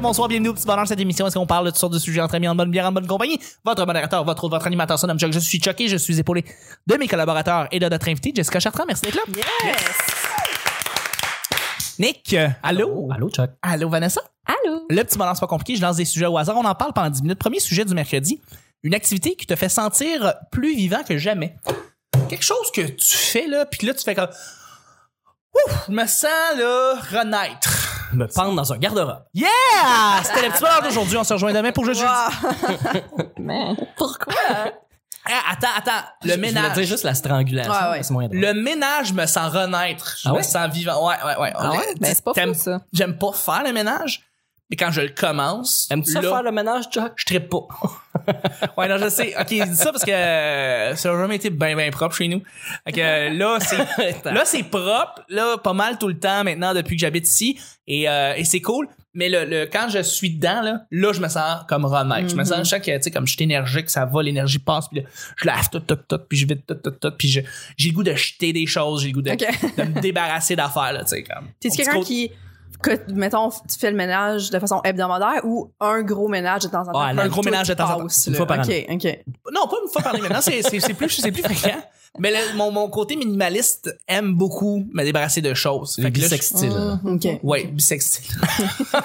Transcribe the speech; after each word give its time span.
bonsoir, 0.00 0.28
bienvenue 0.28 0.48
au 0.48 0.54
petit 0.54 0.66
bonheur 0.66 0.86
cette 0.86 1.00
émission. 1.00 1.26
Est-ce 1.26 1.38
qu'on 1.38 1.46
parle 1.46 1.66
de 1.66 1.70
toutes 1.70 1.78
sortes 1.78 1.92
de 1.92 1.98
sujets 1.98 2.20
entre 2.20 2.34
amis, 2.34 2.48
en 2.48 2.54
bonne 2.54 2.70
bière, 2.70 2.86
en 2.86 2.92
bonne 2.92 3.06
compagnie? 3.06 3.38
Votre 3.64 3.84
modérateur, 3.84 4.24
votre 4.24 4.48
votre 4.48 4.66
animateur, 4.66 4.98
son 4.98 5.06
nom 5.06 5.18
Chuck. 5.18 5.32
Je 5.32 5.38
suis 5.38 5.60
Chucky, 5.60 5.88
je 5.88 5.96
suis 5.96 6.18
épaulé 6.18 6.44
de 6.86 6.96
mes 6.96 7.06
collaborateurs 7.06 7.68
et 7.70 7.78
de 7.78 7.88
notre 7.88 8.08
invité, 8.08 8.32
Jessica 8.34 8.60
Chartrand. 8.60 8.84
Merci 8.86 9.02
d'être 9.02 9.16
là. 9.16 9.22
Nick, 11.98 12.32
euh, 12.32 12.48
allô? 12.62 13.08
Allô, 13.12 13.28
Chuck. 13.28 13.50
Allô, 13.60 13.90
Vanessa? 13.90 14.22
Allô? 14.46 14.86
Le 14.88 15.02
petit 15.02 15.18
bonheur, 15.18 15.36
c'est 15.36 15.40
pas 15.40 15.46
compliqué. 15.46 15.76
Je 15.76 15.82
lance 15.82 15.96
des 15.96 16.06
sujets 16.06 16.26
au 16.26 16.38
hasard. 16.38 16.56
On 16.56 16.64
en 16.64 16.74
parle 16.74 16.94
pendant 16.94 17.10
10 17.10 17.22
minutes. 17.22 17.38
Premier 17.38 17.60
sujet 17.60 17.84
du 17.84 17.94
mercredi. 17.94 18.40
Une 18.82 18.94
activité 18.94 19.36
qui 19.36 19.44
te 19.46 19.54
fait 19.54 19.68
sentir 19.68 20.32
plus 20.50 20.74
vivant 20.74 21.02
que 21.06 21.18
jamais. 21.18 21.56
Quelque 22.30 22.44
chose 22.44 22.70
que 22.74 22.80
tu 22.80 23.16
fais, 23.16 23.46
là, 23.46 23.66
puis 23.66 23.86
là, 23.86 23.92
tu 23.92 24.02
fais 24.02 24.14
comme... 24.14 24.30
Ouf, 25.66 25.84
je 25.88 25.92
me 25.92 26.06
sens, 26.06 26.30
là, 26.56 26.94
renaître. 27.10 27.79
Me 28.12 28.26
pendre 28.26 28.54
dans 28.54 28.72
un 28.72 28.78
garde-robe. 28.78 29.22
Yeah! 29.34 29.46
C'était 30.24 30.46
le 30.46 30.52
petit 30.52 30.60
bonheur 30.60 30.82
d'aujourd'hui. 30.82 31.16
On 31.16 31.24
se 31.24 31.32
rejoint 31.32 31.52
demain 31.52 31.72
pour 31.72 31.84
jeudi. 31.84 32.02
Mais 33.38 33.74
pourquoi? 33.96 34.34
Ah, 35.26 35.52
attends, 35.52 35.68
attends. 35.76 35.92
Le 36.22 36.28
Je- 36.30 36.34
Je 36.34 36.34
voulais 36.36 36.52
ménage. 36.52 36.72
dire 36.72 36.84
juste 36.84 37.04
la 37.04 37.14
strangulation. 37.14 37.72
Ouais, 37.72 37.90
ouais. 37.90 38.00
Moyen. 38.10 38.28
Le 38.32 38.52
ménage 38.54 39.12
me 39.12 39.26
sent 39.26 39.40
renaître. 39.40 40.16
Je 40.22 40.28
Ah 40.28 40.32
me 40.32 40.36
ouais? 40.38 40.42
sens 40.42 40.72
vivant. 40.72 41.06
Ouais, 41.06 41.14
ouais, 41.24 41.36
ouais. 41.40 41.52
Ah 41.54 41.70
ouais? 41.72 41.94
Ben, 42.00 42.14
c'est 42.14 42.24
pas 42.24 42.32
fou, 42.34 42.54
ça. 42.54 42.80
J'aime 42.92 43.16
pas 43.18 43.32
faire 43.32 43.62
le 43.64 43.72
ménage, 43.72 44.22
mais 44.70 44.76
quand 44.76 44.90
je 44.90 45.02
le 45.02 45.08
commence, 45.10 45.86
Aimes-tu 45.90 46.14
là, 46.14 46.22
faire 46.22 46.42
le 46.42 46.52
ménage, 46.52 46.84
Chuck? 46.90 47.12
je 47.16 47.24
trippe 47.26 47.48
pas. 47.50 47.66
ouais, 48.76 48.88
non, 48.88 48.98
je 48.98 49.08
sais. 49.08 49.34
OK, 49.38 49.46
dis 49.48 49.76
ça 49.76 49.92
parce 49.92 50.04
que 50.04 50.10
euh, 50.10 50.94
ça 50.96 51.10
a 51.10 51.18
jamais 51.20 51.36
été 51.36 51.50
bien, 51.50 51.76
bien 51.76 51.90
propre 51.90 52.14
chez 52.16 52.28
nous. 52.28 52.42
Fait 52.86 52.92
que 52.92 53.00
euh, 53.00 53.30
là, 53.30 53.58
c'est 53.60 54.24
là 54.24 54.42
c'est 54.44 54.62
propre, 54.64 55.22
là, 55.28 55.56
pas 55.58 55.72
mal 55.72 55.98
tout 55.98 56.08
le 56.08 56.18
temps 56.18 56.44
maintenant 56.44 56.74
depuis 56.74 56.96
que 56.96 57.00
j'habite 57.00 57.28
ici. 57.28 57.58
Et, 57.86 58.08
euh, 58.08 58.34
et 58.36 58.44
c'est 58.44 58.60
cool. 58.60 58.88
Mais 59.12 59.28
le, 59.28 59.44
le, 59.44 59.66
quand 59.66 59.88
je 59.88 60.02
suis 60.02 60.30
dedans, 60.30 60.62
là, 60.62 60.82
là, 60.92 61.12
je 61.12 61.20
me 61.20 61.26
sens 61.26 61.64
comme 61.68 61.84
renaître. 61.84 62.28
Je 62.28 62.36
me 62.36 62.44
sens 62.44 62.68
chaque, 62.68 62.84
tu 62.84 62.92
sais, 63.00 63.10
comme 63.10 63.26
je 63.26 63.32
suis 63.34 63.42
énergique, 63.42 63.90
ça 63.90 64.04
va, 64.04 64.22
l'énergie 64.22 64.60
passe, 64.60 64.86
puis 64.88 65.00
là, 65.00 65.08
je 65.36 65.46
lave 65.46 65.68
tout, 65.68 65.80
tout, 65.80 65.96
tout, 66.08 66.18
puis 66.28 66.38
je 66.38 66.46
vide 66.46 66.62
tout, 66.64 66.74
tout, 66.76 66.92
tout, 66.92 67.10
puis 67.18 67.26
je- 67.28 67.40
j'ai 67.76 67.88
le 67.88 67.94
goût 67.96 68.04
de 68.04 68.14
jeter 68.14 68.52
des 68.52 68.66
choses, 68.66 69.02
j'ai 69.02 69.08
le 69.08 69.14
goût 69.14 69.22
de, 69.22 69.30
me 69.32 70.00
débarrasser 70.00 70.54
d'affaires, 70.54 70.92
là, 70.92 71.00
tu 71.02 71.08
sais, 71.08 71.24
comme. 71.24 71.48
Petit 71.60 71.76
quelqu'un 71.76 72.00
qui, 72.02 72.30
que, 72.82 73.12
mettons, 73.12 73.50
tu 73.50 73.78
fais 73.78 73.90
le 73.90 73.96
ménage 73.96 74.50
de 74.50 74.58
façon 74.58 74.80
hebdomadaire 74.84 75.40
ou 75.44 75.70
un 75.80 76.02
gros 76.02 76.28
ménage 76.28 76.62
de 76.62 76.68
temps 76.68 76.82
en 76.88 76.92
temps? 76.92 77.00
Un 77.00 77.28
gros 77.28 77.42
ménage 77.42 77.68
de 77.68 77.74
temps 77.74 77.90
en 77.90 77.98
temps. 77.98 78.06
Une 78.26 78.34
fois 78.34 78.46
par 78.46 78.58
OK, 78.60 78.86
OK. 78.90 79.04
Non, 79.52 79.66
pas 79.68 79.76
une 79.84 79.90
fois 79.92 80.02
par 80.02 80.12
année 80.14 80.22
maintenant, 80.22 80.40
c'est, 80.40 80.62
c'est, 80.62 80.80
c'est 80.80 80.94
plus, 80.94 81.08
c'est 81.10 81.32
plus 81.32 81.42
fréquent. 81.42 81.78
Mais 82.18 82.32
le- 82.32 82.56
mon, 82.56 82.72
mon 82.72 82.88
côté 82.90 83.14
minimaliste 83.14 83.96
aime 84.08 84.34
beaucoup 84.34 84.84
me 84.92 85.04
débarrasser 85.04 85.40
de 85.42 85.54
choses. 85.54 85.96
Le 85.98 86.04
Fait 86.04 86.10
que 86.12 86.16
là, 86.18 86.24
je- 86.26 86.28
bisextile. 86.34 86.70
Mm, 87.04 87.14
OK. 87.14 87.28
Ouais, 87.44 87.64
bisextile. 87.66 88.24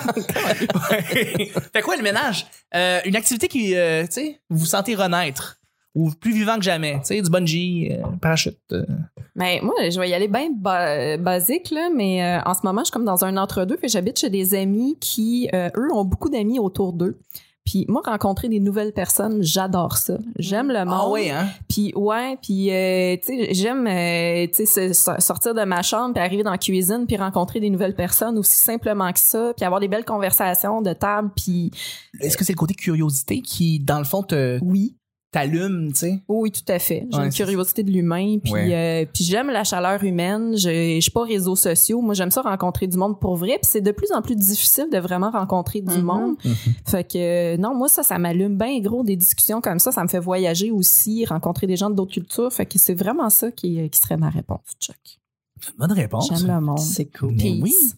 Ouais. 0.92 1.52
Fait 1.73 1.81
quoi 1.81 1.96
le 1.98 2.03
ménage? 2.03 2.48
Euh, 2.73 3.00
une 3.06 3.16
activité 3.16 3.48
qui, 3.48 3.76
euh, 3.76 4.03
tu 4.06 4.12
sais, 4.14 4.42
vous 4.50 4.59
vous 4.59 4.66
sentez 4.66 4.96
renaître 4.96 5.58
ou 5.96 6.12
plus 6.12 6.34
vivant 6.34 6.56
que 6.58 6.64
jamais. 6.64 6.96
Tu 7.00 7.06
sais, 7.06 7.22
du 7.22 7.30
bungee, 7.30 7.90
euh, 7.92 8.04
parachute. 8.22 8.60
euh. 8.74 8.86
Mais 9.36 9.60
moi, 9.64 9.74
je 9.90 10.00
vais 10.00 10.10
y 10.10 10.14
aller 10.14 10.28
bien 10.28 10.50
ba- 10.56 11.18
basique, 11.18 11.72
là, 11.72 11.90
mais 11.96 12.24
euh, 12.24 12.42
en 12.46 12.54
ce 12.54 12.60
moment, 12.64 12.82
je 12.82 12.86
suis 12.86 12.92
comme 12.94 13.06
dans 13.06 13.26
un 13.26 13.38
entre-deux. 13.38 13.78
Que 13.78 13.88
J'habite 13.88 14.20
chez 14.20 14.30
des 14.30 14.54
amis 14.56 14.98
qui, 15.00 15.50
euh, 15.54 15.70
eux, 15.78 15.92
ont 15.94 16.06
beaucoup 16.06 16.30
d'amis 16.30 16.60
autour 16.60 16.94
d'eux. 16.94 17.18
Puis 17.66 17.84
moi, 17.88 18.04
rencontrer 18.06 18.48
des 18.48 18.60
nouvelles 18.60 18.94
personnes, 18.94 19.42
j'adore 19.42 19.98
ça. 19.98 20.20
J'aime 20.38 20.68
le 20.68 20.86
monde. 20.86 21.00
Ah 21.02 21.10
ouais, 21.10 21.32
hein? 21.32 21.48
Puis 21.68 21.92
ouais, 21.96 22.38
puis 22.40 22.70
euh, 22.72 23.18
tu 23.18 23.26
sais, 23.26 23.54
j'aime 23.56 23.88
euh, 23.88 24.46
tu 24.54 24.68
sais 24.68 24.94
se- 24.94 25.16
sortir 25.20 25.56
de 25.56 25.64
ma 25.64 25.82
chambre 25.82 26.14
puis 26.14 26.22
arriver 26.24 26.44
dans 26.44 26.52
la 26.52 26.59
cuisine 26.59 27.06
puis 27.08 27.18
rencontrer 27.18 27.59
des 27.59 27.72
nouvelles 27.72 27.96
personnes 27.96 28.38
aussi 28.38 28.58
simplement 28.58 29.12
que 29.12 29.18
ça, 29.20 29.52
puis 29.58 29.66
avoir 29.66 29.80
des 29.81 29.88
belles 29.88 30.06
conversations 30.06 30.84
de 30.84 30.94
table 30.94 31.31
puis 31.36 31.72
Est-ce 32.22 32.38
que 32.38 32.44
c'est 32.46 32.53
le 32.53 32.58
côté 32.58 32.75
curiosité 32.75 33.42
qui, 33.42 33.80
dans 33.80 33.98
le 33.98 34.06
fond, 34.06 34.22
te, 34.22 34.59
oui. 34.62 34.96
T'allume, 35.35 35.90
tu 35.91 36.00
sais? 36.00 36.19
Oui, 36.28 36.51
tout 36.51 36.62
à 36.68 36.79
fait. 36.79 37.06
J'ai 37.12 37.18
Ouais, 37.19 37.25
une 37.25 37.31
curiosité 37.34 37.84
de 37.84 37.91
l'humain, 37.91 38.38
puis 38.44 38.51
Ouais. 38.53 38.73
euh, 38.73 39.06
puis 39.13 39.23
j'aime 39.23 39.50
la 39.50 39.63
chaleur 39.63 40.03
humaine. 40.03 40.56
Je, 40.57 40.96
je 40.96 41.00
suis 41.01 41.12
pas 41.12 41.23
réseaux 41.23 41.56
sociaux. 41.56 42.01
Moi, 42.01 42.13
j'aime 42.13 42.31
ça 42.31 42.41
rencontrer 42.41 42.88
du 42.88 42.97
monde 42.97 43.19
pour 43.19 43.35
vrai. 43.35 43.59
Puis 43.62 43.69
c'est 43.72 43.81
de 43.81 43.91
plus 43.91 44.12
en 44.13 44.22
plus 44.22 44.35
difficile 44.35 44.88
de 44.91 44.97
vraiment 44.97 45.29
rencontrer 45.31 45.81
du 45.81 45.95
Mhm. 45.97 46.01
monde. 46.03 46.35
Fait 46.88 47.03
que 47.03 47.18
euh, 47.18 47.57
non, 47.57 47.75
moi 47.75 47.88
ça, 47.90 48.01
ça 48.03 48.18
m'allume 48.18 48.57
bien 48.57 48.79
gros 48.79 49.03
des 49.03 49.16
discussions 49.16 49.62
comme 49.62 49.79
ça. 49.79 49.91
Ça 49.91 50.01
me 50.03 50.07
fait 50.07 50.19
voyager 50.19 50.72
aussi, 50.72 51.25
rencontrer 51.25 51.68
des 51.68 51.75
gens 51.75 51.90
d'autres 51.90 52.13
cultures. 52.13 52.51
Fait 52.53 52.66
que 52.66 52.79
c'est 52.79 52.94
vraiment 52.95 53.29
ça 53.29 53.51
qui, 53.51 53.79
euh, 53.81 53.88
qui 53.88 54.00
serait 54.00 54.18
ma 54.18 54.29
réponse, 54.29 54.62
Chuck. 54.79 54.95
Bonne 55.78 55.91
réponse. 55.91 56.29
J'aime 56.29 56.47
le 56.53 56.62
monde. 56.62 56.79
C'est 56.79 57.06
cool. 57.06 57.31
Mais 57.31 57.38
Peace. 57.62 57.95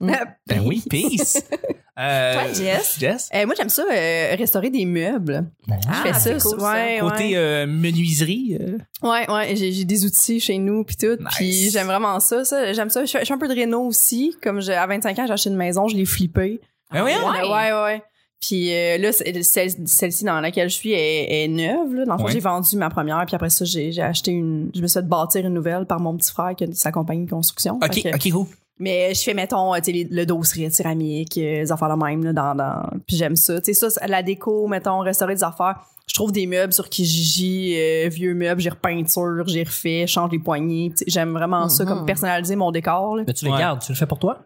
oui. 0.00 0.12
Ben 0.46 0.62
oui, 0.66 0.82
peace. 0.90 1.42
Euh, 2.02 2.32
Toi, 2.34 2.52
Jess? 2.52 2.96
Jess? 2.98 3.28
Euh, 3.34 3.46
moi, 3.46 3.54
j'aime 3.56 3.68
ça, 3.68 3.84
euh, 3.90 4.34
restaurer 4.36 4.70
des 4.70 4.84
meubles. 4.84 5.44
Ah, 5.70 5.74
je 6.04 6.08
fais 6.12 6.18
ça. 6.18 6.30
cool, 6.48 6.60
ça. 6.60 6.72
ouais, 6.72 6.98
Côté 7.00 7.28
ouais. 7.30 7.36
euh, 7.36 7.66
menuiserie. 7.66 8.58
euh, 8.60 8.78
Ouais, 9.08 9.30
ouais, 9.30 9.54
j'ai 9.56 9.72
j'ai 9.72 9.84
des 9.84 10.04
outils 10.04 10.40
chez 10.40 10.58
nous 10.58 10.84
puis 10.84 10.96
tout, 10.96 11.16
Nice. 11.18 11.28
puis 11.36 11.70
j'aime 11.70 11.86
vraiment 11.86 12.18
ça, 12.20 12.44
ça 12.44 12.72
j'aime 12.72 12.90
ça. 12.90 13.04
Je 13.04 13.10
fais, 13.10 13.20
je 13.20 13.26
fais 13.26 13.34
un 13.34 13.38
peu 13.38 13.48
de 13.48 13.54
réno 13.54 13.80
aussi, 13.82 14.34
comme 14.42 14.60
j'ai- 14.60 14.74
à 14.74 14.86
25 14.86 15.18
ans, 15.18 15.26
j'ai 15.26 15.32
acheté 15.32 15.50
une 15.50 15.56
maison, 15.56 15.86
je 15.88 15.96
l'ai 15.96 16.04
flippée. 16.04 16.60
Oui, 16.92 16.98
hein? 16.98 17.04
Ouais, 17.42 17.48
ouais, 17.48 17.82
ouais. 17.84 18.02
Puis 18.40 18.72
euh, 18.74 18.98
là, 18.98 19.12
celle- 19.12 19.86
celle-ci 19.86 20.24
dans 20.24 20.40
laquelle 20.40 20.68
je 20.68 20.74
suis 20.74 20.92
est, 20.92 21.44
est 21.44 21.48
neuve. 21.48 21.94
Là. 21.94 22.04
Dans 22.06 22.14
le 22.14 22.18
fond, 22.18 22.24
Ouais. 22.26 22.32
j'ai 22.32 22.40
vendu 22.40 22.76
ma 22.76 22.90
première, 22.90 23.24
puis 23.24 23.36
après 23.36 23.50
ça, 23.50 23.64
j'ai 23.64 23.92
j'ai 23.92 24.02
acheté 24.02 24.32
une. 24.32 24.70
Je 24.74 24.80
me 24.82 24.88
suis 24.88 24.98
fait 24.98 25.06
bâtir 25.06 25.46
une 25.46 25.54
nouvelle 25.54 25.86
par 25.86 26.00
mon 26.00 26.16
petit 26.16 26.32
frère 26.32 26.54
qui 26.56 26.64
a 26.64 26.66
sa 26.72 26.90
compagnie 26.90 27.24
de 27.26 27.30
construction. 27.30 27.78
Ok, 27.82 28.02
que- 28.02 28.08
ok, 28.14 28.32
cool. 28.32 28.46
Mais 28.78 29.14
je 29.14 29.22
fais, 29.22 29.34
mettons, 29.34 29.74
tu 29.74 29.84
sais, 29.84 29.92
les- 29.92 30.08
le 30.10 30.26
dosseret 30.26 30.70
céramique, 30.70 31.36
euh, 31.38 31.60
les 31.60 31.70
affaires 31.72 31.96
de 31.96 32.02
même, 32.04 32.24
là, 32.24 32.32
dans, 32.32 32.54
dans... 32.54 32.82
Puis 33.06 33.16
j'aime 33.16 33.36
ça. 33.36 33.60
Tu 33.60 33.74
sais, 33.74 33.90
ça, 33.90 34.06
la 34.06 34.22
déco, 34.22 34.66
mettons, 34.66 34.98
restaurer 35.00 35.34
des 35.34 35.44
affaires. 35.44 35.76
Je 36.08 36.14
trouve 36.14 36.32
des 36.32 36.46
meubles 36.46 36.72
sur 36.72 36.88
Kijiji, 36.88 37.74
euh, 37.76 38.08
vieux 38.08 38.34
meubles, 38.34 38.60
j'ai 38.60 38.70
repeinture, 38.70 39.44
j'ai 39.46 39.62
refait, 39.62 40.04
je 40.06 40.12
change 40.12 40.32
les 40.32 40.38
poignées. 40.40 40.92
J'aime 41.06 41.32
vraiment 41.32 41.68
ça, 41.68 41.84
Mhm. 41.84 41.88
comme 41.90 42.06
personnaliser 42.06 42.56
mon 42.56 42.72
décor. 42.72 43.16
Là. 43.16 43.24
Mais 43.26 43.32
tu 43.34 43.44
les 43.44 43.52
Ouais. 43.52 43.58
gardes, 43.58 43.80
tu 43.80 43.92
le 43.92 43.96
fais 43.96 44.06
pour 44.06 44.18
toi? 44.18 44.40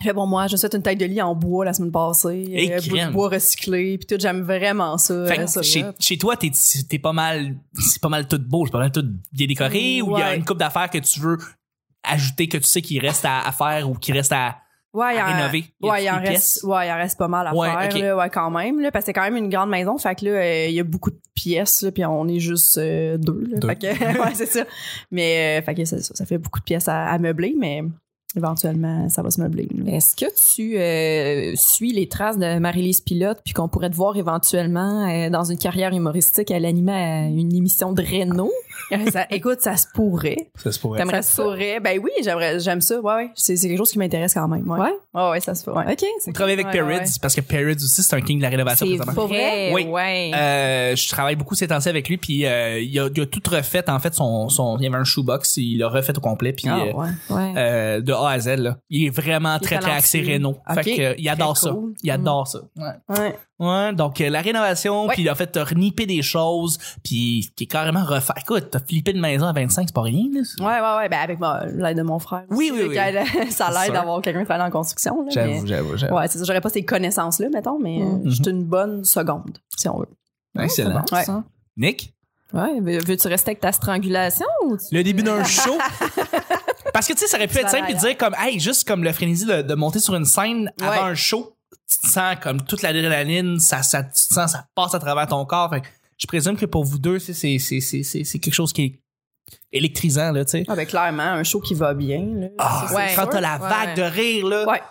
Je 0.00 0.04
fais, 0.06 0.12
bon, 0.12 0.26
moi, 0.26 0.46
je 0.46 0.52
me 0.52 0.56
suis 0.58 0.68
fait 0.68 0.76
une 0.76 0.82
taille 0.82 0.96
de 0.96 1.04
lit 1.06 1.20
en 1.20 1.34
bois 1.34 1.64
la 1.64 1.72
semaine 1.72 1.90
passée. 1.90 2.44
Et 2.48 2.72
euh, 2.72 2.80
bout 2.88 2.96
de 2.96 3.12
bois 3.12 3.28
recyclé, 3.30 3.98
puis 3.98 4.06
tout, 4.06 4.14
j'aime 4.20 4.42
vraiment 4.42 4.96
ça. 4.96 5.26
Fait 5.26 5.36
que 5.36 5.40
euh, 5.42 5.46
ça, 5.48 5.62
chez, 5.62 5.82
là. 5.82 5.92
chez 5.98 6.16
toi, 6.18 6.36
t'es, 6.36 6.50
t'es 6.88 6.98
pas 7.00 7.12
mal, 7.12 7.56
c'est 7.78 8.00
pas 8.00 8.08
mal 8.08 8.26
tout 8.28 8.38
beau, 8.38 8.64
c'est 8.66 8.70
pas 8.72 8.78
mal 8.78 8.92
tout 8.92 9.04
bien 9.32 9.46
décoré, 9.48 10.00
ou 10.02 10.16
il 10.16 10.20
y 10.20 10.22
a 10.22 10.28
Ouais. 10.30 10.36
une 10.36 10.44
coupe 10.44 10.58
d'affaires 10.58 10.88
que 10.90 10.98
tu 10.98 11.18
veux 11.20 11.36
ajouter, 12.02 12.48
que 12.48 12.56
tu 12.58 12.64
sais 12.64 12.82
qu'il 12.82 13.00
reste 13.04 13.24
à, 13.24 13.40
à 13.46 13.52
faire 13.52 13.88
ou 13.90 13.94
qu'il 13.94 14.14
reste 14.14 14.32
à, 14.32 14.56
Ouais, 14.94 15.14
il 15.14 15.18
à 15.18 15.24
en- 15.24 15.36
rénover. 15.36 15.64
Ouais, 15.82 16.02
il 16.04 16.10
en 16.10 16.18
reste, 16.18 16.64
ouais, 16.64 16.88
il 16.88 16.90
en 16.90 16.96
reste 16.96 17.18
pas 17.18 17.28
mal 17.28 17.46
à 17.46 17.54
Ouais, 17.54 17.68
faire, 17.68 17.98
là, 17.98 18.16
ouais, 18.16 18.30
quand 18.30 18.50
même, 18.50 18.80
là, 18.80 18.90
parce 18.90 19.04
que 19.04 19.06
c'est 19.06 19.12
quand 19.12 19.22
même 19.22 19.36
une 19.36 19.50
grande 19.50 19.68
maison, 19.70 19.98
fait 19.98 20.14
que 20.18 20.24
là, 20.24 20.30
euh, 20.32 20.66
il 20.68 20.74
y 20.74 20.80
a 20.80 20.84
beaucoup 20.84 21.10
de 21.10 21.20
pièces, 21.34 21.82
là, 21.82 21.92
puis 21.92 22.04
on 22.06 22.26
est 22.26 22.40
juste 22.40 22.78
euh, 22.78 23.18
deux, 23.18 23.44
là, 23.50 23.58
Deux. 23.58 23.68
fait 23.68 23.76
que, 23.76 24.18
ouais, 24.22 24.34
c'est 24.34 24.46
ça. 24.46 24.64
Mais, 25.10 25.60
euh, 25.60 25.62
fait 25.64 25.74
que 25.74 25.84
ça, 25.84 26.00
ça 26.00 26.24
fait 26.24 26.38
beaucoup 26.38 26.58
de 26.58 26.64
pièces 26.64 26.88
à, 26.88 27.06
à 27.08 27.18
meubler, 27.18 27.54
mais 27.58 27.82
éventuellement, 28.36 29.08
ça 29.08 29.22
va 29.22 29.30
se 29.30 29.40
meubler. 29.40 29.68
Est-ce 29.86 30.14
que 30.14 30.26
tu 30.54 30.78
euh, 30.78 31.52
suis 31.56 31.92
les 31.92 32.08
traces 32.08 32.38
de 32.38 32.58
Marie-Lise 32.58 33.00
Pilote 33.00 33.38
puis 33.44 33.54
qu'on 33.54 33.68
pourrait 33.68 33.90
te 33.90 33.96
voir 33.96 34.16
éventuellement 34.16 35.08
euh, 35.08 35.30
dans 35.30 35.44
une 35.44 35.58
carrière 35.58 35.92
humoristique 35.94 36.50
à 36.50 36.58
l'animer 36.58 36.92
à 36.92 37.20
une 37.26 37.54
émission 37.54 37.92
de 37.92 38.02
Renault? 38.02 38.52
Ça- 39.12 39.26
écoute, 39.30 39.60
ça 39.60 39.76
se 39.76 39.86
pourrait. 39.92 40.50
Ça 40.54 40.72
se 40.72 40.78
pourrait. 40.78 40.98
T'aimerais 41.00 41.20
Ça 41.22 41.30
se 41.30 41.36
ça? 41.36 41.42
pourrait. 41.42 41.80
Ben 41.80 41.98
oui, 42.02 42.10
j'aimerais, 42.22 42.58
j'aime 42.60 42.80
ça, 42.80 42.98
ouais, 43.00 43.14
ouais. 43.14 43.30
C'est, 43.34 43.56
quelque 43.56 43.76
chose 43.76 43.90
qui 43.92 43.98
m'intéresse 43.98 44.32
quand 44.32 44.48
même, 44.48 44.70
ouais. 44.70 44.78
Ouais? 44.78 44.92
Ouais, 45.14 45.30
ouais, 45.30 45.40
ça 45.40 45.54
se 45.54 45.64
fait, 45.64 45.70
ouais. 45.72 45.84
OK. 45.92 46.04
On 46.26 46.32
travaille 46.32 46.54
avec 46.54 46.66
Ouais, 46.66 46.72
Perrids, 46.72 47.00
ouais. 47.00 47.04
parce 47.20 47.34
que 47.34 47.40
Perrids 47.42 47.74
aussi, 47.76 48.02
c'est 48.02 48.16
un 48.16 48.20
king 48.22 48.38
de 48.38 48.44
la 48.44 48.48
rénovation 48.48 48.86
C'est 48.86 48.96
vrai, 49.14 49.72
Oui. 49.74 49.84
ouais. 49.88 50.30
Euh, 50.34 50.96
je 50.96 51.08
travaille 51.08 51.36
beaucoup 51.36 51.54
ces 51.54 51.66
temps-ci 51.68 51.88
avec 51.90 52.08
lui, 52.08 52.16
puis 52.16 52.46
euh, 52.46 52.80
il, 52.80 52.98
a, 52.98 53.08
il 53.14 53.20
a 53.20 53.26
tout 53.26 53.42
refait, 53.50 53.90
en 53.90 53.98
fait, 53.98 54.14
son, 54.14 54.48
son, 54.48 54.78
il 54.78 54.84
y 54.84 54.86
avait 54.86 54.96
un 54.96 55.04
shoebox, 55.04 55.56
il 55.58 55.78
l'a 55.78 55.88
refait 55.88 56.16
au 56.16 56.20
complet, 56.20 56.52
puis 56.54 56.66
Ah, 56.68 56.78
euh, 56.80 56.92
ouais. 56.94 57.08
ouais. 57.30 57.54
euh, 57.58 58.00
de 58.00 58.12
A 58.24 58.30
à 58.30 58.38
Z, 58.38 58.48
là. 58.58 58.76
Il 58.90 59.06
est 59.06 59.10
vraiment 59.10 59.54
Il 59.60 59.64
est 59.64 59.66
très, 59.66 59.78
très 59.78 59.90
axé. 59.92 60.40
Ok. 60.44 60.74
Fait 60.74 60.96
que, 60.96 61.00
euh, 61.02 61.14
il 61.18 61.28
adore 61.28 61.54
Très 61.54 61.66
ça. 61.68 61.72
cool. 61.72 61.94
Il 62.02 62.10
adore 62.10 62.46
ça. 62.48 62.60
Ouais. 62.76 63.16
Ouais. 63.18 63.38
Ouais, 63.60 63.92
donc 63.92 64.20
euh, 64.20 64.30
la 64.30 64.40
rénovation, 64.40 65.08
puis 65.08 65.22
il 65.22 65.28
a 65.28 65.34
fait 65.34 65.56
reniper 65.56 66.06
des 66.06 66.22
choses, 66.22 66.78
puis 67.02 67.50
qui 67.56 67.64
est 67.64 67.66
carrément 67.66 68.04
refait. 68.04 68.32
Écoute, 68.40 68.68
t'as 68.70 68.78
flippé 68.78 69.10
une 69.10 69.20
maison 69.20 69.46
à 69.46 69.52
25, 69.52 69.88
c'est 69.88 69.94
pas 69.94 70.02
rien, 70.02 70.26
là. 70.32 70.42
ça. 70.44 70.62
Ouais, 70.64 70.80
ouais, 70.80 70.96
ouais, 70.98 71.08
ben 71.08 71.18
avec 71.18 71.38
l'aide 71.76 71.96
de 71.96 72.02
mon 72.02 72.18
frère. 72.20 72.44
Oui, 72.50 72.70
aussi, 72.72 72.82
oui, 72.82 72.88
oui. 72.90 72.94
ça 73.50 73.70
l'aide 73.70 73.84
sûr. 73.84 73.92
d'avoir 73.94 74.20
quelqu'un 74.22 74.40
qui 74.40 74.46
travaille 74.46 74.68
en 74.68 74.70
construction. 74.70 75.24
Mais- 75.24 75.32
j'avoue, 75.66 75.96
j'avoue. 75.96 76.14
Ouais, 76.14 76.28
c'est 76.28 76.38
ça. 76.38 76.44
J'aurais 76.44 76.60
pas 76.60 76.70
ces 76.70 76.84
connaissances-là, 76.84 77.48
mettons, 77.52 77.78
mais 77.80 77.98
Mm. 77.98 78.02
euh, 78.26 78.30
je 78.30 78.30
suis 78.42 78.48
une 78.50 78.64
bonne 78.64 79.04
seconde, 79.04 79.58
si 79.76 79.88
on 79.88 79.98
veut. 79.98 80.08
Excellent. 80.60 81.04
Ouais. 81.12 81.24
Nick, 81.76 82.14
Ouais, 82.54 82.80
veux- 82.80 83.00
veux-tu 83.04 83.28
rester 83.28 83.50
avec 83.50 83.60
ta 83.60 83.72
strangulation 83.72 84.46
ou 84.64 84.76
tu- 84.78 84.94
le 84.94 85.02
début 85.02 85.22
d'un 85.22 85.42
show? 85.44 85.76
Parce 86.98 87.06
que 87.06 87.12
tu 87.12 87.20
sais, 87.20 87.26
ça 87.28 87.36
aurait 87.36 87.46
pu 87.46 87.58
être 87.58 87.70
simple 87.70 87.84
et 87.90 87.92
aller 87.92 88.00
dire 88.00 88.16
comme, 88.16 88.34
hey, 88.36 88.58
juste 88.58 88.88
comme 88.88 89.04
le 89.04 89.12
frénésie 89.12 89.44
de, 89.46 89.62
de 89.62 89.74
monter 89.76 90.00
sur 90.00 90.16
une 90.16 90.24
scène 90.24 90.72
avant 90.80 90.90
Ouais. 90.90 90.98
un 90.98 91.14
show, 91.14 91.56
tu 91.88 91.96
te 92.08 92.12
sens 92.12 92.34
comme 92.42 92.60
toute 92.64 92.82
l'adrénaline, 92.82 93.60
ça, 93.60 93.84
ça, 93.84 94.02
tu 94.02 94.10
te 94.10 94.34
sens, 94.34 94.50
ça 94.50 94.66
passe 94.74 94.94
à 94.94 94.98
travers 94.98 95.28
ton 95.28 95.44
corps. 95.46 95.70
Fait 95.70 95.80
que 95.82 95.86
je 96.16 96.26
présume 96.26 96.56
que 96.56 96.66
pour 96.66 96.82
vous 96.82 96.98
deux, 96.98 97.20
c'est, 97.20 97.34
c'est, 97.34 97.60
c'est, 97.60 97.78
c'est, 97.78 98.02
c'est, 98.02 98.24
c'est 98.24 98.40
quelque 98.40 98.52
chose 98.54 98.72
qui 98.72 98.82
est 98.82 99.00
électrisant, 99.70 100.32
là, 100.32 100.44
tu 100.44 100.50
sais. 100.50 100.64
Ah, 100.66 100.74
ben 100.74 100.86
clairement, 100.86 101.22
un 101.22 101.44
show 101.44 101.60
qui 101.60 101.74
va 101.74 101.94
bien. 101.94 102.26
Là, 102.34 102.46
Ah, 102.58 102.86
C'est- 102.88 102.94
ouais. 102.96 103.12
quand 103.14 103.26
t'as 103.28 103.40
la 103.40 103.58
Ouais. 103.60 103.68
vague 103.68 103.96
de 103.96 104.02
rire, 104.02 104.46
là. 104.48 104.66
Ouais. 104.68 104.82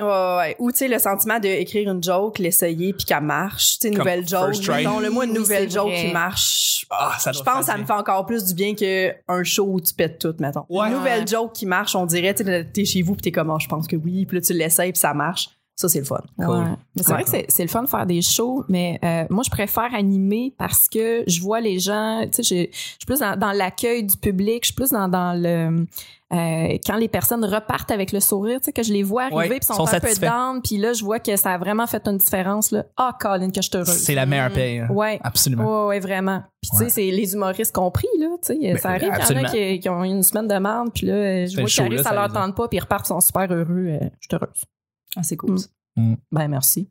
Ouais, 0.00 0.06
ouais, 0.06 0.36
ouais. 0.38 0.56
Ou, 0.58 0.72
tu 0.72 0.78
sais, 0.78 0.88
le 0.88 0.98
sentiment 0.98 1.38
d'écrire 1.38 1.88
une 1.88 2.02
joke, 2.02 2.40
l'essayer, 2.40 2.92
puis 2.92 3.04
qu'elle 3.06 3.20
marche. 3.22 3.78
Tu 3.78 3.82
sais, 3.82 3.88
une 3.92 3.98
nouvelle 3.98 4.26
joke. 4.26 4.56
Mettons, 4.66 4.98
le 4.98 5.08
moi, 5.08 5.24
une 5.24 5.34
nouvelle 5.34 5.70
joke 5.70 5.90
vrai. 5.92 6.06
qui 6.06 6.12
marche. 6.12 6.73
Ah, 6.98 7.16
ça 7.18 7.32
Je 7.32 7.42
pense 7.42 7.60
que 7.60 7.64
ça 7.64 7.76
me 7.76 7.84
fait 7.84 7.92
encore 7.92 8.26
plus 8.26 8.44
du 8.44 8.54
bien 8.54 8.74
qu'un 8.74 9.44
show 9.44 9.66
où 9.66 9.80
tu 9.80 9.94
pètes 9.94 10.18
tout, 10.18 10.34
mettons. 10.38 10.64
Ouais. 10.68 10.88
Une 10.88 10.94
nouvelle 10.94 11.26
joke 11.26 11.52
qui 11.52 11.66
marche, 11.66 11.94
on 11.94 12.06
dirait, 12.06 12.34
t'es 12.34 12.84
chez 12.84 13.02
vous, 13.02 13.14
puis 13.14 13.22
t'es 13.22 13.32
comme, 13.32 13.50
oh, 13.50 13.58
je 13.58 13.68
pense 13.68 13.86
que 13.86 13.96
oui. 13.96 14.26
Puis 14.26 14.38
là, 14.38 14.40
tu 14.42 14.52
l'essayes, 14.52 14.92
puis 14.92 15.00
ça 15.00 15.14
marche. 15.14 15.50
Ça, 15.76 15.88
c'est 15.88 15.98
le 15.98 16.04
fun. 16.04 16.20
Cool. 16.38 16.46
Ouais. 16.46 16.64
C'est 16.96 17.02
vrai 17.12 17.24
que 17.24 17.30
c'est- 17.30 17.46
c'est 17.48 17.62
le 17.64 17.68
fun 17.68 17.82
de 17.82 17.88
faire 17.88 18.06
des 18.06 18.22
shows, 18.22 18.64
mais 18.68 18.98
euh, 19.04 19.24
moi, 19.28 19.42
je 19.44 19.50
préfère 19.50 19.92
animer 19.94 20.54
parce 20.56 20.88
que 20.88 21.24
je 21.26 21.40
vois 21.40 21.60
les 21.60 21.80
gens, 21.80 22.22
tu 22.32 22.42
sais, 22.42 22.42
je 22.44 22.70
je 22.72 22.78
suis 22.78 23.06
plus 23.06 23.18
dans, 23.18 23.36
dans 23.36 23.50
l'accueil 23.50 24.04
du 24.04 24.16
public, 24.16 24.62
je 24.62 24.66
suis 24.66 24.74
plus 24.74 24.90
dans, 24.90 25.08
dans 25.08 25.32
le... 25.32 25.84
euh, 26.32 26.78
quand 26.86 26.96
les 26.96 27.08
personnes 27.08 27.44
repartent 27.44 27.90
avec 27.90 28.12
le 28.12 28.20
sourire, 28.20 28.60
tu 28.60 28.66
sais, 28.66 28.72
que 28.72 28.84
je 28.84 28.92
les 28.92 29.02
vois 29.02 29.24
arriver 29.24 29.36
Ouais, 29.48 29.48
puis 29.58 29.64
sont, 29.66 29.74
sont 29.74 29.86
un 29.96 30.00
peu 30.00 30.06
down, 30.28 30.62
puis 30.62 30.76
là, 30.78 30.92
je 30.92 31.02
vois 31.04 31.18
que 31.18 31.34
ça 31.36 31.54
a 31.54 31.58
vraiment 31.58 31.88
fait 31.88 32.06
une 32.06 32.18
différence, 32.18 32.70
là. 32.70 32.84
Ah, 32.96 33.16
Colin, 33.20 33.50
que 33.50 33.60
je 33.60 33.70
te 33.70 33.76
heureuse. 33.78 33.88
C'est 33.98 34.14
la 34.14 34.26
meilleure 34.26 34.52
paye. 34.52 34.78
hein. 34.78 34.88
Ouais. 34.90 35.18
Absolument. 35.24 35.64
Ouais, 35.86 35.88
ouais, 35.88 36.00
vraiment. 36.00 36.42
Puis 36.62 36.70
tu 36.70 36.76
sais, 36.84 36.88
c'est 36.88 37.10
les 37.10 37.34
humoristes 37.34 37.74
compris, 37.74 38.06
là. 38.20 38.28
Tu 38.46 38.54
sais, 38.54 38.78
ça 38.78 38.90
arrive 38.90 39.12
qu'il 39.26 39.36
y 39.36 39.38
en 39.40 39.44
a 39.44 39.48
qui, 39.50 39.80
qui 39.80 39.88
ont 39.88 40.04
eu 40.04 40.08
une 40.08 40.22
semaine 40.22 40.46
de 40.46 40.54
merde, 40.54 40.90
puis 40.94 41.06
là, 41.08 41.46
je 41.46 41.54
vois 41.56 41.64
qu'ils 41.64 41.82
arrivent, 41.82 41.98
ça, 42.04 42.10
ça 42.10 42.14
leur 42.14 42.28
tente 42.32 42.54
pas, 42.54 42.68
puis 42.68 42.76
ils 42.78 42.80
repartent, 42.80 43.06
ils 43.06 43.08
sont 43.08 43.20
super 43.20 43.52
heureux. 43.52 43.66
euh, 43.88 43.98
je 44.20 44.28
suis 44.28 44.34
heureuse. 44.34 44.62
Ah, 45.16 45.22
c'est 45.22 45.36
cool. 45.36 45.52
Mm. 45.52 45.58
ça. 45.58 45.68
Ben, 46.32 46.48
merci. 46.48 46.88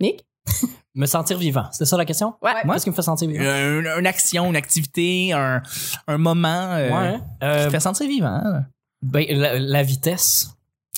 Nick? 0.00 0.24
Me 0.94 1.06
sentir 1.06 1.36
vivant. 1.38 1.66
C'était 1.72 1.84
ça 1.86 1.96
la 1.96 2.04
question? 2.04 2.34
Ouais. 2.42 2.52
Qu'est-ce 2.64 2.84
qui 2.84 2.90
me 2.90 2.94
fait 2.94 3.02
sentir 3.02 3.28
vivant? 3.28 3.42
Une, 3.44 3.86
une 3.98 4.06
action, 4.06 4.46
une 4.46 4.56
activité, 4.56 5.32
un, 5.32 5.62
un 6.06 6.18
moment 6.18 6.70
euh, 6.72 6.90
ouais. 6.90 7.18
qui 7.18 7.46
Euh, 7.46 7.66
te 7.66 7.70
fait 7.70 7.80
sentir 7.80 8.06
vivant. 8.08 8.40
hein? 8.44 8.64
ben, 9.02 9.26
la, 9.30 9.58
la 9.58 9.82
vitesse. 9.82 10.50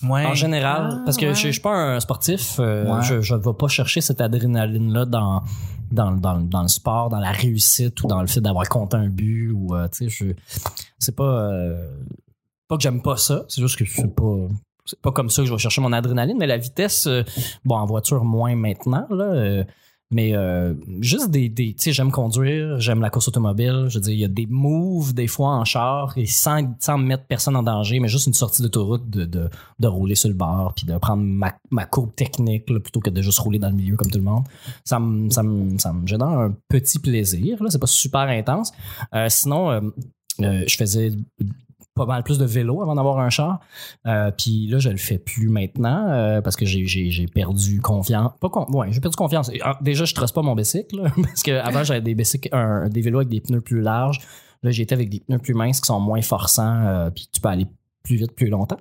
Ouais. 0.05 0.25
En 0.25 0.35
général, 0.35 0.91
Ah, 0.93 1.03
parce 1.05 1.17
que 1.17 1.27
ouais. 1.27 1.35
je, 1.35 1.49
je 1.49 1.53
suis 1.53 1.61
pas 1.61 1.75
un 1.75 1.99
sportif, 1.99 2.61
euh, 2.61 2.85
Ouais. 2.85 3.03
je 3.03 3.21
je 3.21 3.35
vais 3.35 3.53
pas 3.59 3.67
chercher 3.67 4.01
cette 4.01 4.21
adrénaline 4.21 4.93
là 4.93 5.05
dans 5.05 5.43
dans, 5.91 6.13
dans 6.13 6.39
dans 6.39 6.63
le 6.63 6.69
sport, 6.69 7.09
dans 7.09 7.19
la 7.19 7.33
réussite 7.33 8.01
ou 8.05 8.07
dans 8.07 8.21
le 8.21 8.29
fait 8.29 8.41
d'avoir 8.41 8.69
compté 8.69 8.97
un 8.97 9.09
but 9.09 9.51
ou 9.51 9.75
euh, 9.75 9.89
tu 9.89 10.09
sais 10.09 10.09
je 10.09 10.33
c'est 11.01 11.17
pas 11.17 11.25
euh, 11.51 11.91
pas 12.69 12.77
que 12.77 12.83
j'aime 12.85 13.03
pas 13.03 13.17
ça, 13.17 13.45
c'est 13.49 13.61
juste 13.61 13.77
que 13.77 13.85
c'est 13.87 14.15
pas 14.15 14.37
c'est 14.89 15.01
pas 15.01 15.13
comme 15.13 15.29
ça 15.29 15.43
que 15.43 15.49
je 15.49 15.53
vais 15.53 15.59
chercher 15.59 15.81
mon 15.81 15.93
adrénaline, 15.93 16.39
mais 16.39 16.47
la 16.47 16.57
vitesse 16.57 17.07
euh, 17.07 17.23
bon 17.65 17.77
en 17.77 17.87
voiture 17.87 18.25
moins 18.25 18.57
maintenant 18.57 19.07
là 19.11 19.25
euh, 19.25 19.65
mais 20.11 20.35
euh, 20.35 20.73
juste 21.01 21.31
des, 21.31 21.53
tu 21.53 21.75
sais 21.77 21.93
j'aime 21.93 22.11
conduire 22.11 22.81
j'aime 22.81 23.03
la 23.03 23.11
course 23.11 23.29
automobile 23.29 23.87
je 23.89 23.99
veux 23.99 24.01
dire 24.01 24.15
il 24.15 24.21
y 24.21 24.25
a 24.25 24.29
des 24.29 24.47
moves 24.47 25.13
des 25.13 25.27
fois 25.27 25.51
en 25.51 25.67
char 25.67 26.15
et 26.17 26.25
sans 26.25 26.75
sans 26.81 26.97
mettre 26.97 27.25
personne 27.27 27.57
en 27.57 27.63
danger 27.63 28.01
mais 28.01 28.09
juste 28.09 28.27
une 28.27 28.33
sortie 28.33 28.63
d'autoroute 28.63 29.11
de, 29.11 29.27
de 29.27 29.51
de 29.79 29.87
rouler 29.87 30.15
sur 30.15 30.31
le 30.31 30.35
bord 30.35 30.73
puis 30.75 30.87
de 30.87 30.97
prendre 30.97 31.23
ma, 31.23 31.55
ma 31.71 31.85
courbe 31.85 32.15
technique 32.15 32.71
là, 32.71 32.81
plutôt 32.81 33.01
que 33.01 33.11
de 33.11 33.21
juste 33.21 33.39
rouler 33.41 33.59
dans 33.59 33.69
le 33.69 33.77
milieu 33.77 33.97
comme 33.97 34.11
tout 34.11 34.19
le 34.19 34.25
monde 34.25 34.45
ça 34.85 34.99
me 34.99 35.29
ça 35.29 35.43
me 35.43 35.77
ça 35.79 35.93
me 35.93 36.07
génère 36.07 36.29
un 36.29 36.57
petit 36.69 36.99
plaisir 36.99 37.63
là 37.63 37.69
c'est 37.69 37.79
pas 37.79 37.87
super 37.87 38.23
intense. 38.23 38.73
Sinon 39.29 39.93
je 40.41 40.77
faisais 40.77 41.13
pas 41.99 42.07
mal 42.07 42.23
plus 42.23 42.39
de 42.39 42.45
vélo 42.45 42.83
avant 42.83 42.95
d'avoir 42.95 43.19
un 43.19 43.31
char. 43.31 43.61
Euh, 44.07 44.31
puis 44.31 44.67
là 44.69 44.79
je 44.79 44.89
le 44.89 44.97
fais 44.97 45.19
plus 45.19 45.49
maintenant 45.49 46.09
euh, 46.09 46.41
parce 46.41 46.57
que 46.57 46.65
j'ai 46.65 47.27
perdu 47.27 47.81
confiance. 47.81 48.33
Pas 48.41 48.49
con, 48.49 48.67
ouais 48.71 48.89
j'ai 48.91 49.01
perdu 49.01 49.17
confiance. 49.17 49.51
Ah, 49.63 49.77
déjà 49.81 50.05
je 50.05 50.15
trosse 50.15 50.33
pas 50.33 50.43
mon 50.43 50.55
bicycle 50.55 51.03
parce 51.23 51.43
que 51.43 51.59
avant 51.59 51.85
j'avais 51.85 52.01
des 52.01 52.15
des 52.15 53.01
vélos 53.01 53.19
avec 53.19 53.29
des 53.29 53.41
pneus 53.41 53.61
plus 53.61 53.81
larges. 53.81 54.21
Là, 54.65 54.71
été 54.71 54.93
avec 54.93 55.09
des 55.09 55.21
pneus 55.21 55.39
plus 55.39 55.55
minces 55.55 55.81
qui 55.81 55.87
sont 55.87 56.01
moins 56.01 56.21
forçants, 56.21 56.85
euh, 56.85 57.11
puis 57.11 57.29
tu 57.33 57.41
peux 57.41 57.49
aller 57.49 57.67
plus 58.05 58.17
vite, 58.17 58.33
plus 58.35 58.49
longtemps. 58.49 58.79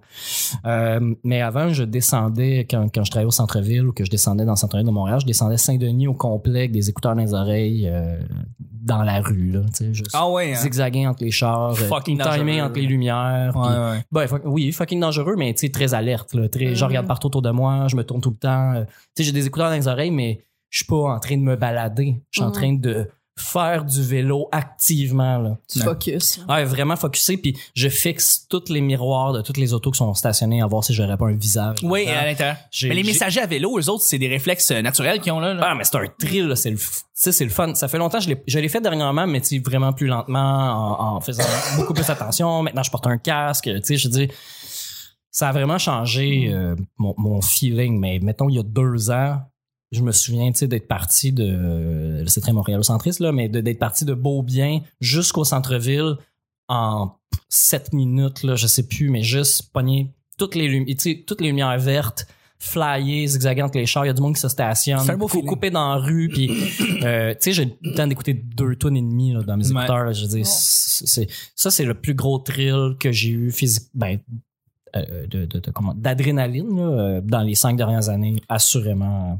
Euh, 0.65 1.13
mais 1.23 1.41
avant, 1.41 1.69
je 1.73 1.83
descendais, 1.83 2.65
quand, 2.69 2.87
quand 2.93 3.03
je 3.03 3.11
travaillais 3.11 3.27
au 3.27 3.31
centre-ville 3.31 3.85
ou 3.87 3.91
que 3.91 4.05
je 4.05 4.09
descendais 4.09 4.45
dans 4.45 4.53
le 4.53 4.57
centre-ville 4.57 4.85
de 4.85 4.91
Montréal, 4.91 5.19
je 5.19 5.25
descendais 5.25 5.57
Saint-Denis 5.57 6.07
au 6.07 6.13
complet 6.13 6.59
avec 6.59 6.71
des 6.71 6.89
écouteurs 6.89 7.15
dans 7.15 7.21
les 7.21 7.33
oreilles 7.33 7.89
euh, 7.91 8.19
dans 8.59 9.03
la 9.03 9.19
rue. 9.19 9.51
Là, 9.51 9.61
juste 9.91 10.11
Ah 10.13 10.29
ouais. 10.29 10.53
hein? 10.53 10.55
zigzaguer 10.55 11.05
entre 11.07 11.23
les 11.23 11.31
chars, 11.31 11.71
euh, 11.71 11.73
Fucking 11.73 12.17
timer 12.19 12.37
dangereux. 12.37 12.61
entre 12.61 12.79
les 12.79 12.85
lumières. 12.85 13.53
ouais. 13.55 14.03
ben, 14.11 14.25
fuck- 14.27 14.41
oui, 14.45 14.71
fucking 14.71 14.99
dangereux, 14.99 15.35
mais 15.37 15.53
tu 15.53 15.61
sais, 15.65 15.69
très 15.71 15.93
alerte. 15.93 16.33
Là, 16.33 16.47
très, 16.47 16.73
Je 16.75 16.81
Mhm. 16.83 16.87
regarde 16.89 17.07
partout 17.07 17.27
autour 17.27 17.41
de 17.41 17.51
moi, 17.51 17.87
je 17.89 17.95
me 17.97 18.03
tourne 18.03 18.21
tout 18.21 18.29
le 18.31 18.37
temps. 18.37 18.73
Tu 18.85 18.93
sais, 19.17 19.23
j'ai 19.23 19.31
des 19.33 19.45
écouteurs 19.47 19.69
dans 19.69 19.75
les 19.75 19.87
oreilles, 19.87 20.11
mais 20.11 20.41
je 20.69 20.77
suis 20.79 20.85
pas 20.85 20.95
en 21.15 21.19
train 21.19 21.35
de 21.37 21.41
me 21.43 21.55
balader. 21.55 22.21
Je 22.31 22.39
suis 22.39 22.43
en 22.45 22.47
Mhm. 22.47 22.53
train 22.53 22.73
de 22.73 23.09
faire 23.39 23.85
du 23.85 24.01
vélo 24.03 24.49
activement. 24.51 25.37
Là. 25.37 25.57
Tu 25.71 25.79
focus. 25.79 26.39
Ouais, 26.49 26.65
vraiment 26.65 26.95
focusé, 26.95 27.37
puis 27.37 27.55
je 27.75 27.87
fixe 27.87 28.45
tous 28.49 28.69
les 28.69 28.81
miroirs 28.81 29.33
de 29.33 29.41
toutes 29.41 29.57
les 29.57 29.73
autos 29.73 29.91
qui 29.91 29.97
sont 29.99 30.13
stationnées 30.13 30.61
à 30.61 30.67
voir 30.67 30.83
si 30.83 30.93
j'aurais 30.93 31.17
pas 31.17 31.27
un 31.27 31.35
visage. 31.35 31.77
Oui, 31.83 32.07
à 32.07 32.25
l'intérieur. 32.25 32.57
Mais 32.83 32.95
les 32.95 33.03
messagers 33.03 33.41
à 33.41 33.45
vélo, 33.45 33.77
eux 33.79 33.89
autres, 33.89 34.03
c'est 34.03 34.17
des 34.19 34.27
réflexes 34.27 34.71
euh, 34.71 34.81
naturels 34.81 35.21
qu'ils 35.21 35.31
ont 35.31 35.39
là. 35.39 35.53
là. 35.53 35.67
Ah, 35.71 35.75
mais 35.75 35.83
c'est 35.83 35.95
un 35.97 36.05
thrill, 36.19 36.47
là, 36.47 36.55
c'est 36.55 36.71
le, 36.71 36.77
f- 36.77 36.99
tu 36.99 37.03
sais, 37.13 37.31
c'est 37.31 37.43
le 37.45 37.49
fun. 37.51 37.73
Ça 37.75 37.87
fait 37.87 37.97
longtemps, 37.97 38.19
je 38.19 38.29
l'ai, 38.29 38.43
je 38.47 38.59
l'ai 38.59 38.69
fait 38.69 38.81
dernièrement, 38.81 39.27
mais 39.27 39.39
tu 39.41 39.47
sais, 39.47 39.59
vraiment 39.59 39.93
plus 39.93 40.07
lentement, 40.07 40.39
en, 40.99 41.15
en 41.17 41.21
faisant 41.21 41.43
beaucoup 41.77 41.93
plus 41.93 42.09
attention. 42.09 42.63
Maintenant, 42.63 42.83
je 42.83 42.91
porte 42.91 43.07
un 43.07 43.17
casque, 43.17 43.63
tu 43.65 43.81
sais, 43.83 43.97
je 43.97 44.07
dis, 44.09 44.27
ça 45.31 45.49
a 45.49 45.51
vraiment 45.51 45.77
changé 45.77 46.49
euh, 46.51 46.75
mon, 46.97 47.13
mon 47.17 47.41
feeling. 47.41 47.99
Mais 47.99 48.19
mettons, 48.19 48.49
il 48.49 48.55
y 48.55 48.59
a 48.59 48.63
deux 48.63 49.11
ans, 49.11 49.41
je 49.91 50.01
me 50.01 50.11
souviens, 50.11 50.51
tu 50.51 50.59
sais, 50.59 50.67
d'être 50.67 50.87
parti 50.87 51.31
de, 51.31 52.23
c'est 52.27 52.41
très 52.41 52.53
montréalocentriste, 52.53 53.19
là, 53.21 53.31
mais 53.31 53.47
d'être 53.49 53.79
parti 53.79 54.03
de 54.05 54.13
Beaubien 54.13 54.81
jusqu'au 54.99 55.43
centre-ville 55.45 56.15
en 56.67 57.11
sept 57.49 57.93
minutes, 57.93 58.43
là, 58.43 58.55
je 58.55 58.67
sais 58.67 58.85
plus, 58.87 59.09
mais 59.09 59.23
juste 59.23 59.71
pogner 59.71 60.11
toutes 60.37 60.55
les, 60.55 60.67
lumi- 60.67 61.23
toutes 61.25 61.39
les 61.41 61.47
lumières 61.47 61.79
vertes, 61.79 62.27
flyer, 62.59 63.27
zigzaguer 63.27 63.61
entre 63.61 63.77
les 63.77 63.85
chars. 63.85 64.03
Il 64.03 64.07
y 64.07 64.11
a 64.11 64.13
du 64.13 64.21
monde 64.21 64.33
qui 64.35 64.41
se 64.41 64.49
stationne. 64.49 64.99
Beau 65.15 65.27
Faut 65.27 65.41
couper 65.47 65.69
dans 65.69 65.93
la 65.93 65.99
rue. 66.01 66.27
Puis, 66.27 66.49
euh, 67.03 67.31
tu 67.33 67.37
sais, 67.39 67.51
j'ai 67.53 67.77
le 67.81 67.93
temps 67.93 68.07
d'écouter 68.07 68.33
deux 68.33 68.75
tonnes 68.75 68.97
et 68.97 69.01
demie 69.01 69.33
là, 69.33 69.41
dans 69.43 69.55
mes 69.57 69.63
écouteurs. 69.81 70.03
là. 70.05 70.11
je 70.11 70.23
veux 70.23 70.27
dire, 70.27 70.45
c'est, 70.45 71.27
ça, 71.55 71.71
c'est 71.71 71.85
le 71.85 71.93
plus 71.93 72.15
gros 72.15 72.39
thrill 72.39 72.95
que 72.99 73.11
j'ai 73.11 73.29
eu 73.29 73.51
physique, 73.51 73.83
ben, 73.93 74.19
euh, 74.95 75.27
de, 75.27 75.45
de- 75.45 75.59
de- 75.59 75.71
comment, 75.71 75.93
d'adrénaline 75.93 76.79
euh, 76.79 77.21
dans 77.21 77.41
les 77.41 77.55
cinq 77.55 77.77
dernières 77.77 78.09
années, 78.09 78.41
assurément. 78.49 79.39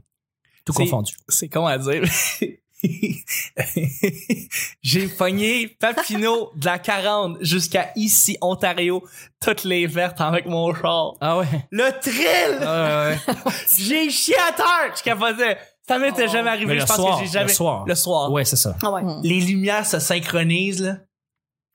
Tout 0.68 0.74
C'est- 0.74 0.84
confondu. 0.84 1.14
C'est 1.28 1.50
con 1.50 1.66
à 1.66 1.78
dire. 1.80 2.04
J'ai 4.84 5.08
pogné 5.08 5.68
Papineau 5.68 6.52
de 6.56 6.66
la 6.66 6.78
40 6.78 7.38
jusqu'à 7.42 7.92
ici, 7.96 8.38
Ontario, 8.42 9.04
toutes 9.42 9.64
les 9.64 9.88
vertes 9.88 10.22
avec 10.22 10.46
mon 10.46 10.74
char. 10.76 11.14
Ah 11.22 11.38
ouais. 11.40 11.48
Le 11.72 11.90
thrill! 12.00 12.60
Ah 12.62 13.10
ouais. 13.10 13.52
J'ai 13.80 14.10
chié 14.10 14.36
à 14.48 14.52
terre! 14.54 14.94
Je 14.96 15.02
capotais. 15.04 15.58
Ça 15.88 15.98
m'était 16.00 16.28
jamais 16.28 16.50
arrivé. 16.50 16.80
Je 16.80 16.86
pense 16.86 16.98
soir, 16.98 17.18
que 17.20 17.26
j'ai 17.26 17.32
jamais. 17.32 17.48
le 17.48 17.54
soir. 17.54 17.86
Le 17.88 17.96
soir. 17.96 18.32
Ouais, 18.32 18.44
c'est 18.44 18.58
ça. 18.58 18.76
Ah 18.84 18.92
ouais. 18.92 19.02
Les 19.24 19.40
lumières 19.40 19.86
se 19.86 20.00
synchronisent, 20.00 20.84
là. 20.84 20.98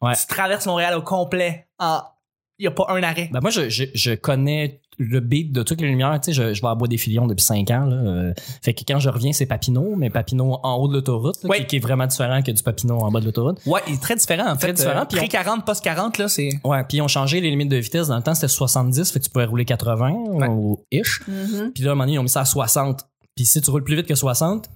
Ouais. 0.02 0.14
Tu 0.14 0.26
traverses 0.26 0.66
Montréal 0.66 0.94
au 0.98 1.02
complet. 1.02 1.66
Ah, 1.78 2.14
il 2.58 2.64
y 2.64 2.66
a 2.66 2.70
pas 2.70 2.84
un 2.90 3.02
arrêt. 3.02 3.30
Ben 3.32 3.40
moi, 3.40 3.50
je, 3.50 3.70
je, 3.70 3.84
je 3.94 4.12
connais 4.12 4.81
le 4.98 5.20
beat 5.20 5.52
de 5.52 5.62
toutes 5.62 5.80
les 5.80 5.88
lumières. 5.88 6.18
Tu 6.20 6.26
sais, 6.26 6.32
je, 6.32 6.54
je 6.54 6.60
vais 6.62 6.68
à 6.68 6.74
Bois 6.74 6.86
des 6.88 6.98
Filions 6.98 7.26
depuis 7.26 7.42
cinq 7.44 7.70
ans. 7.70 7.86
Là. 7.86 7.96
Euh, 7.96 8.34
fait 8.62 8.74
que 8.74 8.82
quand 8.86 8.98
je 8.98 9.08
reviens, 9.08 9.32
c'est 9.32 9.46
Papineau, 9.46 9.94
mais 9.96 10.10
Papineau 10.10 10.58
en 10.62 10.74
haut 10.74 10.86
de 10.88 10.92
l'autoroute, 10.92 11.36
Ouais. 11.44 11.60
qui, 11.60 11.66
qui 11.66 11.76
est 11.76 11.80
vraiment 11.80 12.06
différent 12.06 12.42
que 12.42 12.50
du 12.50 12.62
Papineau 12.62 12.98
en 12.98 13.10
bas 13.10 13.20
de 13.20 13.24
l'autoroute. 13.24 13.58
Ouais, 13.66 13.80
il 13.88 13.94
est 13.94 14.02
très 14.02 14.14
différent, 14.16 14.50
en 14.50 14.56
Très 14.56 14.68
fait. 14.68 14.72
différent, 14.74 15.02
Euh, 15.02 15.04
puis 15.06 15.18
on- 15.18 15.26
Pré-40, 15.26 15.64
post-40, 15.64 16.18
là, 16.18 16.28
c'est... 16.28 16.50
Ouais, 16.64 16.84
puis 16.84 16.98
ils 16.98 17.00
ont 17.02 17.08
changé 17.08 17.40
les 17.40 17.50
limites 17.50 17.70
de 17.70 17.76
vitesse. 17.76 18.08
Dans 18.08 18.16
le 18.16 18.22
temps, 18.22 18.34
c'était 18.34 18.48
70, 18.48 19.10
fait 19.10 19.18
que 19.20 19.24
tu 19.24 19.30
pouvais 19.30 19.46
rouler 19.46 19.64
80 19.64 20.12
Ouais. 20.12 20.48
ou 20.48 20.84
ish. 20.90 21.22
Mhm. 21.26 21.72
Puis 21.74 21.82
là, 21.84 21.90
à 21.90 21.92
un 21.92 21.94
moment 21.94 22.04
donné, 22.04 22.14
ils 22.14 22.18
ont 22.18 22.22
mis 22.24 22.28
ça 22.28 22.40
à 22.42 22.44
60. 22.44 23.04
Puis 23.34 23.46
si 23.46 23.60
tu 23.62 23.70
roules 23.70 23.84
plus 23.84 23.96
vite 23.96 24.06
que 24.06 24.14
60, 24.14 24.68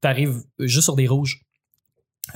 t'arrives 0.00 0.42
juste 0.60 0.84
sur 0.84 0.94
des 0.96 1.08
rouges. 1.08 1.40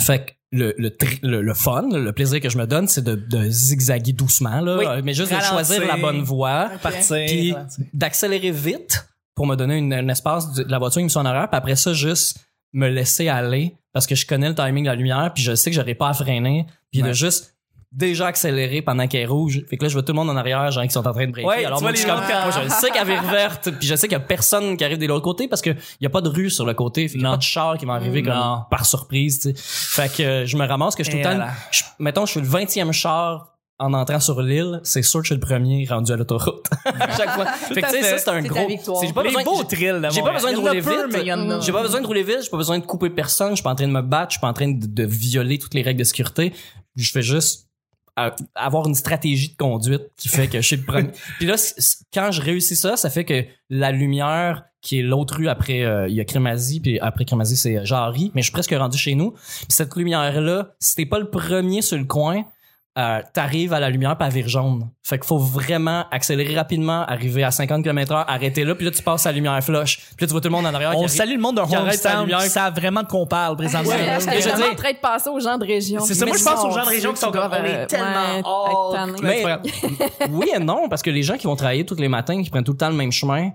Fait 0.01 0.25
que 0.27 0.33
le, 0.51 0.75
le, 0.79 0.91
le, 1.23 1.43
le 1.43 1.55
fun, 1.55 1.89
le 1.93 2.13
plaisir 2.13 2.41
que 2.41 2.49
je 2.49 2.57
me 2.59 2.67
donne, 2.67 2.89
c'est 2.89 3.03
de, 3.05 3.15
de 3.15 3.49
zigzaguer 3.51 4.13
doucement, 4.13 4.61
là, 4.61 4.79
Oui. 4.79 5.03
mais 5.05 5.13
juste 5.15 5.33
de 5.35 5.41
choisir 5.41 5.87
la 5.87 5.97
bonne 5.97 6.23
voie. 6.23 6.71
Partir. 6.83 7.17
Puis 7.27 7.55
d'accélérer 7.93 8.51
vite 8.51 9.07
pour 9.35 9.47
me 9.47 9.55
donner 9.57 9.77
une, 9.77 9.93
un 9.93 10.09
espace 10.09 10.53
de 10.55 10.65
la 10.65 10.79
voiture 10.79 11.01
qui 11.01 11.05
me 11.05 11.09
soit 11.11 11.23
en 11.23 11.27
arrière, 11.27 11.49
puis 11.51 11.57
après 11.59 11.77
ça, 11.77 11.93
juste 11.93 12.39
me 12.73 12.89
laisser 12.89 13.29
aller 13.29 13.75
parce 13.93 14.07
que 14.07 14.15
je 14.15 14.27
connais 14.27 14.49
le 14.49 14.55
timing 14.55 14.85
de 14.85 14.89
la 14.91 14.95
lumière, 14.95 15.33
puis 15.35 15.43
je 15.43 15.55
sais 15.55 15.71
que 15.71 15.77
j'aurai 15.77 15.95
pas 15.95 16.09
à 16.09 16.15
freiner, 16.15 16.67
puis 16.93 17.03
de 17.03 17.13
juste 17.13 17.55
déjà 17.91 18.27
accélérer 18.27 18.83
pendant 18.83 19.07
qu'elle 19.07 19.23
est 19.23 19.27
rouge. 19.27 19.63
Fait 19.69 19.77
que 19.77 19.85
là, 19.85 19.89
je 19.89 19.95
vois 19.95 20.03
tout 20.03 20.13
le 20.13 20.17
monde 20.17 20.29
en 20.31 20.37
arrière, 20.37 20.71
genre 20.71 20.85
qui 20.85 20.91
sont 20.91 21.07
en 21.07 21.13
train 21.13 21.27
de 21.27 21.33
breaker. 21.33 21.49
Ouais, 21.49 21.65
Alors 21.65 21.81
moi, 21.81 21.93
je 21.93 21.97
suis 21.97 22.07
comme, 22.07 22.19
moi, 22.19 22.51
je 22.65 22.69
sais 22.69 22.91
qu'elle 22.91 23.09
est 23.11 23.31
verte, 23.31 23.71
puis 23.79 23.89
je 23.89 23.95
sais 23.95 24.07
qu'il 24.09 24.17
y 24.17 24.21
a 24.21 24.25
personne 24.25 24.77
qui 24.77 24.85
arrive 24.85 24.99
de 24.99 25.07
l'autre 25.07 25.25
côté 25.25 25.49
parce 25.49 25.63
que 25.63 25.71
y 26.01 26.07
a 26.07 26.11
pas 26.11 26.21
de 26.21 26.29
rue 26.29 26.51
sur 26.51 26.67
le 26.67 26.75
côté, 26.75 27.09
fait 27.09 27.15
qu'il 27.15 27.23
y 27.23 27.27
a 27.27 27.31
pas 27.31 27.37
de 27.39 27.43
char 27.43 27.79
qui 27.79 27.87
va 27.87 27.95
arriver 27.95 28.23
comme 28.23 28.65
par 28.71 28.85
surprise, 28.85 29.41
tu 29.41 29.55
sais. 29.55 30.03
Fait 30.03 30.13
que 30.15 30.23
euh, 30.23 30.47
je 30.47 30.57
me 30.57 30.67
ramasse 30.67 30.95
que 30.95 31.03
je 31.05 31.11
suis 31.11 31.23
tout 31.23 31.29
le 31.29 31.35
temps, 31.37 31.47
je- 31.71 31.83
mettons, 31.99 32.27
je 32.27 32.33
suis 32.33 32.41
le 32.41 32.47
20e 32.47 32.93
char 32.93 33.55
en 33.81 33.95
entrant 33.95 34.19
sur 34.19 34.43
l'île, 34.43 34.81
c'est 34.83 35.03
sûr 35.03 35.21
que 35.21 35.27
je 35.29 35.35
suis 35.35 35.41
le 35.41 35.47
premier 35.47 35.87
rendu 35.89 36.11
à 36.13 36.17
l'autoroute. 36.17 36.67
à 36.85 37.17
chaque 37.17 37.31
fois. 37.31 37.47
Fait 37.47 37.81
que 37.81 37.87
tu 37.87 37.93
sais, 37.93 38.03
ça, 38.03 38.19
c'est 38.19 38.29
un 38.31 38.43
gros. 38.43 38.69
J'ai 39.03 39.13
pas 39.13 39.23
besoin 39.23 39.45
beaux 39.45 39.63
de 39.63 39.69
j'ai 40.11 40.21
pas 40.23 40.33
besoin 40.33 40.53
de 40.53 40.59
rouler 40.59 40.81
vite. 40.81 41.63
J'ai 41.63 41.73
pas 41.73 41.83
besoin 41.83 42.01
de 42.01 42.07
rouler 42.07 42.23
vite, 42.25 42.39
j'ai 42.43 42.51
pas 42.51 42.57
besoin 42.57 42.79
de 42.81 42.85
couper 42.85 43.09
personne, 43.09 43.51
je 43.51 43.55
suis 43.57 43.63
pas 43.63 43.71
en 43.71 43.77
train 43.77 43.87
de 43.87 43.93
me 43.93 44.03
battre, 44.03 44.33
je 44.33 44.35
suis 44.35 44.41
pas 44.41 44.49
en 44.49 44.53
train 44.53 44.69
de, 44.69 44.85
de 44.87 45.05
violer 45.05 45.59
toutes 45.59 45.75
les 45.75 45.83
règles 45.83 46.01
de 46.01 46.05
sécurité. 46.05 46.53
Je 46.97 47.11
fais 47.13 47.23
juste 47.23 47.68
avoir 48.55 48.87
une 48.87 48.95
stratégie 48.95 49.51
de 49.51 49.57
conduite 49.57 50.03
qui 50.17 50.29
fait 50.29 50.49
que 50.49 50.61
je 50.61 50.67
suis 50.67 50.77
le 50.77 50.83
premier. 50.83 51.11
Puis 51.39 51.47
là, 51.47 51.57
quand 52.13 52.31
je 52.31 52.41
réussis 52.41 52.77
ça, 52.77 52.97
ça 52.97 53.11
fait 53.11 53.25
que 53.25 53.45
la 53.71 53.93
lumière 53.93 54.65
qui 54.81 55.01
est 55.01 55.03
l'autre 55.03 55.37
rue 55.37 55.49
après 55.49 55.83
euh, 55.83 56.09
il 56.09 56.15
y 56.15 56.21
a 56.21 56.25
Crémazie 56.25 56.79
puis 56.79 57.01
après 57.01 57.25
Crémazie 57.25 57.57
c'est 57.57 57.79
euh, 57.79 57.85
Jarry 57.85 58.31
mais 58.35 58.43
je 58.43 58.47
suis 58.47 58.53
presque 58.53 58.73
rendu 58.73 58.97
chez 58.97 59.17
nous 59.17 59.33
puis 59.33 59.67
cette 59.71 59.95
lumière 59.97 60.41
là 60.41 60.71
si 60.79 60.95
t'es 60.95 61.05
pas 61.05 61.19
le 61.19 61.29
premier 61.29 61.83
sur 61.83 61.99
le 61.99 62.05
coin 62.05 62.45
euh, 62.99 63.21
t'arrives 63.33 63.73
à 63.73 63.79
la 63.81 63.91
lumière 63.91 64.17
pas 64.19 64.29
vire 64.29 64.49
jaune 64.49 64.91
fait 65.03 65.19
qu'il 65.19 65.27
faut 65.29 65.39
vraiment 65.39 66.05
accélérer 66.11 66.57
rapidement 66.57 67.05
arriver 67.07 67.45
à 67.45 67.51
50 67.51 67.83
km 67.85 68.13
heure 68.13 68.25
arrêter 68.29 68.65
là 68.65 68.75
puis 68.75 68.85
là 68.85 68.91
tu 68.91 69.03
passes 69.03 69.25
à 69.25 69.31
la 69.31 69.37
lumière 69.37 69.63
flush 69.63 69.99
puis 70.17 70.25
là 70.25 70.27
tu 70.27 70.33
vois 70.33 70.41
tout 70.41 70.49
le 70.49 70.53
monde 70.53 70.67
en 70.67 70.75
arrière 70.75 70.91
qui 70.91 70.97
On 70.97 71.01
arrive. 71.01 71.11
salue 71.11 71.33
le 71.35 71.41
monde 71.41 71.55
qui 71.69 71.77
hometown 71.77 72.21
lumière. 72.23 72.39
qui 72.43 72.49
savent 72.51 72.75
vraiment 72.75 73.03
de 73.03 73.07
quoi 73.09 73.21
on 73.21 73.27
parle 73.27 73.57
présentement. 73.57 73.91
Ouais, 73.91 74.19
j'étais 74.19 74.41
Je 74.41 74.57
dire, 74.57 74.67
en 74.73 74.75
train 74.75 74.93
de 74.93 74.97
passer 74.99 75.31
aux 75.31 75.41
gens 75.41 75.57
de 75.59 75.65
région. 75.65 76.01
C'est 76.01 76.15
ça, 76.15 76.27
moi, 76.27 76.37
je 76.37 76.45
pense 76.45 76.65
aux 76.65 76.71
gens 76.71 76.85
de 76.85 76.89
région 76.89 77.13
qui 77.13 77.21
sont 77.21 77.31
comme, 77.31 77.51
on 77.51 77.65
est 77.65 77.87
tellement 77.87 78.35
ouais, 78.37 78.43
hors-. 78.45 78.97
Mais- 79.23 79.45
Ouais. 79.45 79.57
oui 80.31 80.51
et 80.55 80.59
non 80.59 80.89
parce 80.89 81.03
que 81.03 81.11
les 81.11 81.23
gens 81.23 81.37
qui 81.37 81.47
vont 81.47 81.57
travailler 81.57 81.87
tous 81.87 81.95
les 81.97 82.09
matins 82.09 82.43
qui 82.43 82.51
prennent 82.51 82.65
tout 82.65 82.73
le 82.73 82.79
temps 82.79 82.89
le 82.89 82.95
même 82.97 83.13
chemin 83.13 83.51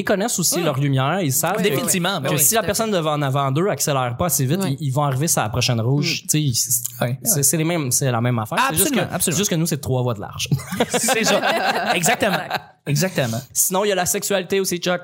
ils 0.00 0.04
connaissent 0.04 0.38
aussi 0.38 0.60
leur 0.62 0.78
lumière 0.78 1.20
ils 1.20 1.32
savent 1.32 1.56
que- 1.56 1.62
Définitivement. 1.62 2.20
que 2.20 2.30
oui. 2.30 2.38
si 2.38 2.54
la 2.54 2.62
personne 2.62 2.90
devant 2.90 3.12
en 3.12 3.22
avant 3.22 3.50
d'eux 3.50 3.68
accélère 3.68 4.16
pas 4.16 4.26
assez 4.26 4.44
vite, 4.46 4.60
ils, 4.66 4.76
ils 4.80 4.90
vont 4.90 5.04
arriver 5.04 5.28
sur 5.28 5.42
la 5.42 5.48
prochaine 5.48 5.80
rouge. 5.80 6.22
Tu 6.22 6.28
sais, 6.28 6.42
ils- 6.42 6.54
Ouais. 7.00 7.18
c'est 7.22 7.56
les 7.56 7.64
mêmes, 7.64 7.90
c'est 7.92 8.10
la 8.10 8.20
même 8.20 8.38
affaire. 8.38 8.58
C'est 8.70 8.74
juste 8.76 8.86
Absolument, 8.88 9.08
que, 9.08 9.14
absolument. 9.14 9.38
juste 9.38 9.50
que 9.50 9.54
nous 9.56 9.66
c'est 9.66 9.80
trois 9.80 10.02
voies 10.02 10.14
de 10.14 10.20
large. 10.20 10.48
C'est 10.88 11.24
ça. 11.24 11.94
Exactement. 11.94 12.38
Exactement. 12.86 13.40
Sinon 13.52 13.84
il 13.84 13.88
y 13.88 13.92
a 13.92 13.94
la 13.94 14.06
sexualité 14.06 14.60
aussi, 14.60 14.78
Chuck. 14.78 15.00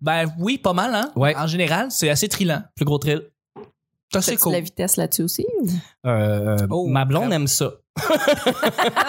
Ben 0.00 0.26
oui, 0.38 0.58
pas 0.58 0.72
mal, 0.72 0.92
hein? 0.94 1.10
Ouais. 1.14 1.34
En 1.36 1.46
général, 1.46 1.86
c'est 1.90 2.10
assez 2.10 2.28
trillant. 2.28 2.62
Plus 2.74 2.84
gros 2.84 2.98
thrill. 2.98 3.22
Fais-tu 4.12 4.38
cool. 4.38 4.52
la 4.52 4.60
vitesse 4.60 4.96
là-dessus 4.96 5.22
aussi? 5.22 5.46
Euh, 6.06 6.56
Oh, 6.70 6.86
ma 6.88 7.04
blonde 7.04 7.32
aime 7.32 7.46
ça. 7.46 7.70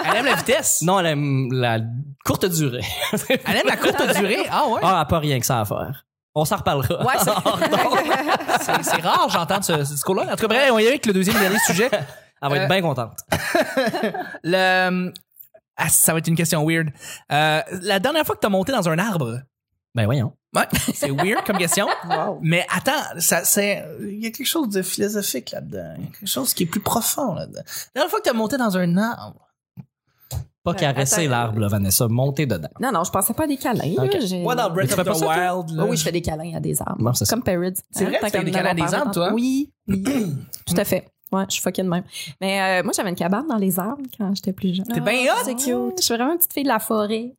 Elle 0.06 0.16
aime 0.16 0.26
la 0.26 0.34
vitesse? 0.36 0.82
Non, 0.82 1.00
elle 1.00 1.06
aime 1.06 1.48
la 1.52 1.80
courte 2.24 2.44
durée. 2.46 2.84
Elle 3.28 3.56
aime 3.56 3.66
la 3.66 3.76
courte 3.76 4.02
durée? 4.16 4.44
Ah 4.50 4.66
ouais? 4.68 4.80
ah, 4.82 5.00
elle 5.02 5.08
pas 5.08 5.18
rien 5.18 5.40
que 5.40 5.46
ça 5.46 5.60
à 5.60 5.64
faire. 5.64 6.04
On 6.34 6.44
s'en 6.44 6.56
reparlera. 6.56 7.04
Ouais, 7.04 7.14
c'est- 7.18 7.30
C'est 8.64 8.82
c'est 8.84 9.00
rare, 9.02 9.28
j'entends 9.28 9.60
ce, 9.62 9.84
ce 9.84 9.92
discours-là. 9.92 10.24
En 10.32 10.36
tout 10.36 10.46
cas, 10.46 10.48
bref, 10.48 10.70
on 10.72 10.78
y 10.78 10.84
va 10.84 10.88
avec 10.90 11.04
le 11.06 11.12
deuxième 11.12 11.36
et 11.36 11.40
dernier 11.40 11.58
sujet. 11.66 11.88
Elle 11.92 12.48
va 12.48 12.56
être 12.56 12.62
Euh, 12.64 12.66
bien 12.68 12.82
contente. 12.82 13.18
Le... 14.44 15.12
Ah, 15.76 15.88
ça 15.88 16.12
va 16.12 16.18
être 16.18 16.28
une 16.28 16.36
question 16.36 16.64
weird. 16.66 16.88
Euh, 17.32 17.60
la 17.82 17.98
dernière 17.98 18.24
fois 18.26 18.34
que 18.34 18.40
t'as 18.40 18.48
monté 18.48 18.72
dans 18.72 18.88
un 18.88 18.98
arbre, 18.98 19.40
Ben 19.94 20.06
voyons. 20.06 20.32
ouais, 20.56 20.64
c'est 20.94 21.10
weird 21.10 21.44
comme 21.44 21.58
question. 21.58 21.86
Mais 22.40 22.66
attends, 22.74 23.18
ça, 23.18 23.44
c'est, 23.44 23.84
il 24.00 24.22
y 24.22 24.26
a 24.26 24.30
quelque 24.30 24.46
chose 24.46 24.68
de 24.70 24.82
philosophique 24.82 25.50
là-dedans. 25.50 25.94
Il 25.98 26.04
y 26.04 26.06
a 26.06 26.10
quelque 26.10 26.26
chose 26.28 26.54
qui 26.54 26.62
est 26.62 26.66
plus 26.66 26.80
profond 26.80 27.34
là-dedans. 27.34 27.60
La 27.66 27.90
dernière 28.00 28.10
fois 28.10 28.20
que 28.20 28.24
t'as 28.24 28.32
monté 28.32 28.56
dans 28.56 28.76
un 28.78 28.96
arbre, 28.96 29.48
Pas 30.64 30.74
caresser 30.74 31.22
attends. 31.22 31.30
l'arbre, 31.30 31.58
là, 31.60 31.68
Vanessa. 31.68 32.08
Monter 32.08 32.46
dedans. 32.46 32.68
Non, 32.80 32.90
non, 32.92 33.04
je 33.04 33.10
pensais 33.10 33.34
pas 33.34 33.44
à 33.44 33.46
des 33.46 33.56
câlins. 33.58 33.94
Ok. 33.98 34.14
là, 34.14 34.20
j'ai- 34.20 34.42
moi 34.42 34.54
dans 34.54 34.70
Breath 34.70 34.86
tu 34.88 34.92
of 34.94 34.98
fais 34.98 35.04
the 35.04 35.08
pas 35.08 35.14
ça, 35.14 35.24
toi? 35.26 35.56
Wild, 35.56 35.76
là, 35.76 35.84
oui, 35.86 35.96
je 35.96 36.02
fais 36.04 36.12
des 36.12 36.22
câlins 36.22 36.54
à 36.56 36.60
des 36.60 36.80
arbres. 36.80 37.02
Non, 37.02 37.12
c'est 37.12 37.24
ça. 37.24 37.34
Comme. 37.36 37.42
C'est 37.90 38.04
vrai, 38.06 38.18
Tant 38.20 38.26
tu 38.28 38.32
fais 38.38 38.44
des 38.44 38.50
câlins 38.50 38.70
à 38.70 38.74
des 38.74 38.94
arbres, 38.94 39.12
toi? 39.12 39.30
Oui, 39.34 39.72
oui. 39.88 40.02
Tout 40.66 40.74
à 40.76 40.84
fait. 40.84 41.06
Ouais, 41.32 41.44
je 41.48 41.54
suis 41.54 41.62
fucking 41.62 41.84
de 41.84 41.90
même. 41.90 42.04
Mais 42.40 42.80
euh, 42.80 42.82
moi, 42.84 42.92
j'avais 42.94 43.08
une 43.08 43.16
cabane 43.16 43.46
dans 43.48 43.56
les 43.56 43.78
arbres 43.78 44.02
quand 44.18 44.34
j'étais 44.34 44.52
plus 44.52 44.74
jeune. 44.74 44.86
T'es 44.86 45.00
bien 45.00 45.32
hot. 45.32 45.42
C'est 45.44 45.54
cute. 45.54 45.98
Je 45.98 46.02
suis 46.04 46.14
vraiment 46.14 46.32
une 46.32 46.38
petite 46.38 46.52
fille 46.52 46.62
de 46.62 46.68
la 46.68 46.78
forêt. 46.78 47.34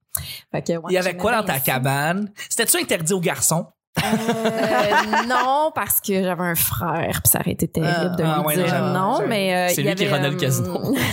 Fait 0.51 0.61
que, 0.61 0.73
ouais, 0.73 0.83
il 0.89 0.93
y 0.93 0.97
avait 0.97 1.15
quoi 1.17 1.31
dans 1.35 1.43
ta 1.43 1.53
ça. 1.55 1.59
cabane? 1.59 2.31
C'était-tu 2.49 2.77
interdit 2.77 3.13
aux 3.13 3.19
garçons? 3.19 3.65
Euh, 4.03 5.23
non, 5.27 5.71
parce 5.75 6.01
que 6.01 6.23
j'avais 6.23 6.43
un 6.43 6.55
frère, 6.55 7.21
puis 7.23 7.29
ça 7.31 7.39
aurait 7.39 7.51
été 7.51 7.67
terrible 7.67 8.15
de 8.15 8.23
Ah, 8.23 8.37
lui 8.39 8.45
ouais, 8.47 8.55
dire 8.55 8.83
non, 8.85 9.21
mais 9.27 9.53
euh, 9.53 9.73
C'est 9.73 9.83
lui 9.83 9.93
qui 9.93 10.07
renait 10.07 10.29
le 10.31 10.35
euh, 10.35 10.39
casino. 10.39 10.79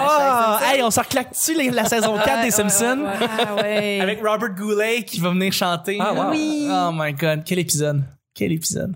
Oh, 0.00 0.56
hey, 0.62 0.82
on 0.82 0.90
s'en 0.90 1.02
reclaque-tu 1.02 1.54
les- 1.56 1.70
la 1.70 1.84
saison 1.86 2.16
4 2.18 2.40
des 2.40 2.44
Ouais, 2.46 2.50
Simpsons? 2.50 3.04
ah 3.06 3.54
ouais. 3.56 3.98
Avec 4.00 4.20
Robert 4.24 4.50
Goulet 4.54 5.02
qui 5.04 5.20
va 5.20 5.30
venir 5.30 5.52
chanter. 5.52 5.98
Ah, 6.00 6.12
wow. 6.12 6.30
Oui. 6.30 6.68
Oh 6.70 6.90
my 6.92 7.12
god, 7.14 7.42
quel 7.44 7.58
épisode. 7.58 8.02
Quel 8.34 8.52
épisode. 8.52 8.94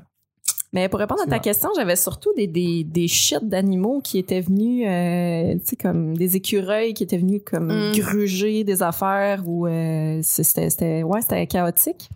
Mais 0.73 0.89
pour 0.91 0.99
répondre 1.01 1.23
à 1.23 1.27
ta 1.27 1.39
question, 1.39 1.71
j'avais 1.77 1.97
surtout 1.97 2.31
des, 2.37 2.47
des, 2.47 2.85
des 2.85 3.09
shit 3.09 3.49
d'animaux 3.49 4.01
qui 4.03 4.19
étaient 4.19 4.41
venus, 4.43 4.87
euh, 4.87 5.55
tu 5.55 5.61
sais, 5.71 5.77
comme 5.77 6.15
des 6.17 6.37
écureuils 6.37 6.93
qui 6.95 7.03
étaient 7.05 7.17
venus 7.19 7.41
comme 7.47 7.69
Mm. 7.69 7.93
gruger 7.97 8.65
des 8.65 8.83
affaires 8.83 9.43
ou 9.47 9.67
euh, 9.67 10.21
c'était, 10.23 10.69
c'était, 10.69 11.03
ouais, 11.03 11.23
c'était 11.23 11.47
chaotique. 11.47 12.11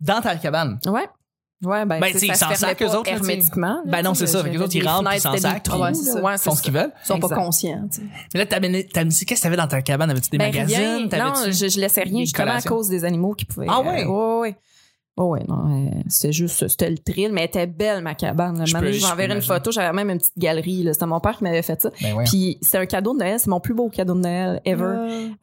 Dans 0.00 0.20
ta 0.20 0.36
cabane? 0.36 0.78
Ouais. 0.86 1.06
Ouais, 1.62 1.84
ben, 1.84 2.00
Ben, 2.00 2.06
ils 2.14 2.18
se 2.18 2.26
s'en 2.28 2.54
sacent, 2.54 2.64
eux 2.80 2.96
autres, 2.96 3.10
hermétiquement. 3.10 3.66
là, 3.66 3.82
Ben 3.84 4.02
non, 4.02 4.14
c'est 4.14 4.26
ça. 4.26 4.38
Fait 4.38 4.44
j'avais 4.44 4.50
que 4.50 4.58
les 4.58 4.64
autres, 4.64 4.76
ils 4.76 4.88
rentrent, 4.88 5.12
ils 5.14 5.20
s'en. 5.20 5.32
Ouais, 5.32 6.32
Ils 6.34 6.38
font 6.38 6.54
ce 6.54 6.62
qu'ils 6.62 6.72
veulent. 6.72 6.90
Ils 7.04 7.06
sont 7.06 7.18
pas 7.20 7.28
conscients. 7.28 7.86
tu 7.92 8.00
sais. 8.00 8.06
Mais 8.32 8.40
là, 8.40 8.46
t'avais, 8.46 8.84
t'avais- 8.84 9.10
qu'est-ce 9.10 9.24
que 9.26 9.42
t'avais 9.42 9.56
dans 9.58 9.68
ta 9.68 9.82
cabane? 9.82 10.10
Avais-tu 10.10 10.30
des 10.30 10.38
Ben, 10.38 10.46
magazines? 10.46 11.08
rien. 11.12 11.24
Non, 11.26 11.34
je, 11.46 11.68
je 11.68 11.78
laissais 11.80 12.02
rien 12.04 12.20
justement 12.20 12.52
à 12.52 12.62
cause 12.62 12.88
des 12.88 13.04
animaux 13.04 13.34
qui 13.34 13.44
pouvaient. 13.44 13.66
Ah 13.68 13.82
ouais? 13.82 14.04
euh, 14.04 14.08
ouais, 14.08 14.40
ouais. 14.40 14.56
Oh 15.22 15.32
ouais, 15.32 15.42
non, 15.48 15.90
c'était 16.08 16.32
juste, 16.32 16.66
c'était 16.68 16.88
le 16.88 16.96
thrill, 16.96 17.30
mais 17.30 17.42
elle 17.42 17.48
était 17.48 17.66
belle, 17.66 18.02
ma 18.02 18.14
cabane. 18.14 18.56
Je 18.64 18.64
je 18.64 18.70
je 18.70 19.00
vous 19.00 19.06
peux 19.06 19.12
enverrai 19.12 19.34
une 19.34 19.42
photo, 19.42 19.70
j'avais 19.70 19.92
même 19.92 20.08
une 20.08 20.16
petite 20.16 20.38
galerie, 20.38 20.82
là. 20.82 20.94
C'était 20.94 21.04
mon 21.04 21.20
père 21.20 21.36
qui 21.36 21.44
m'avait 21.44 21.60
fait 21.60 21.78
ça. 21.82 21.90
Ben 22.00 22.14
ouais. 22.14 22.24
Puis 22.24 22.56
c'était 22.62 22.78
un 22.78 22.86
cadeau 22.86 23.12
de 23.12 23.18
Noël, 23.18 23.38
c'est 23.38 23.50
mon 23.50 23.60
plus 23.60 23.74
beau 23.74 23.90
cadeau 23.90 24.14
de 24.14 24.20
Noël 24.20 24.62
ever. 24.64 24.84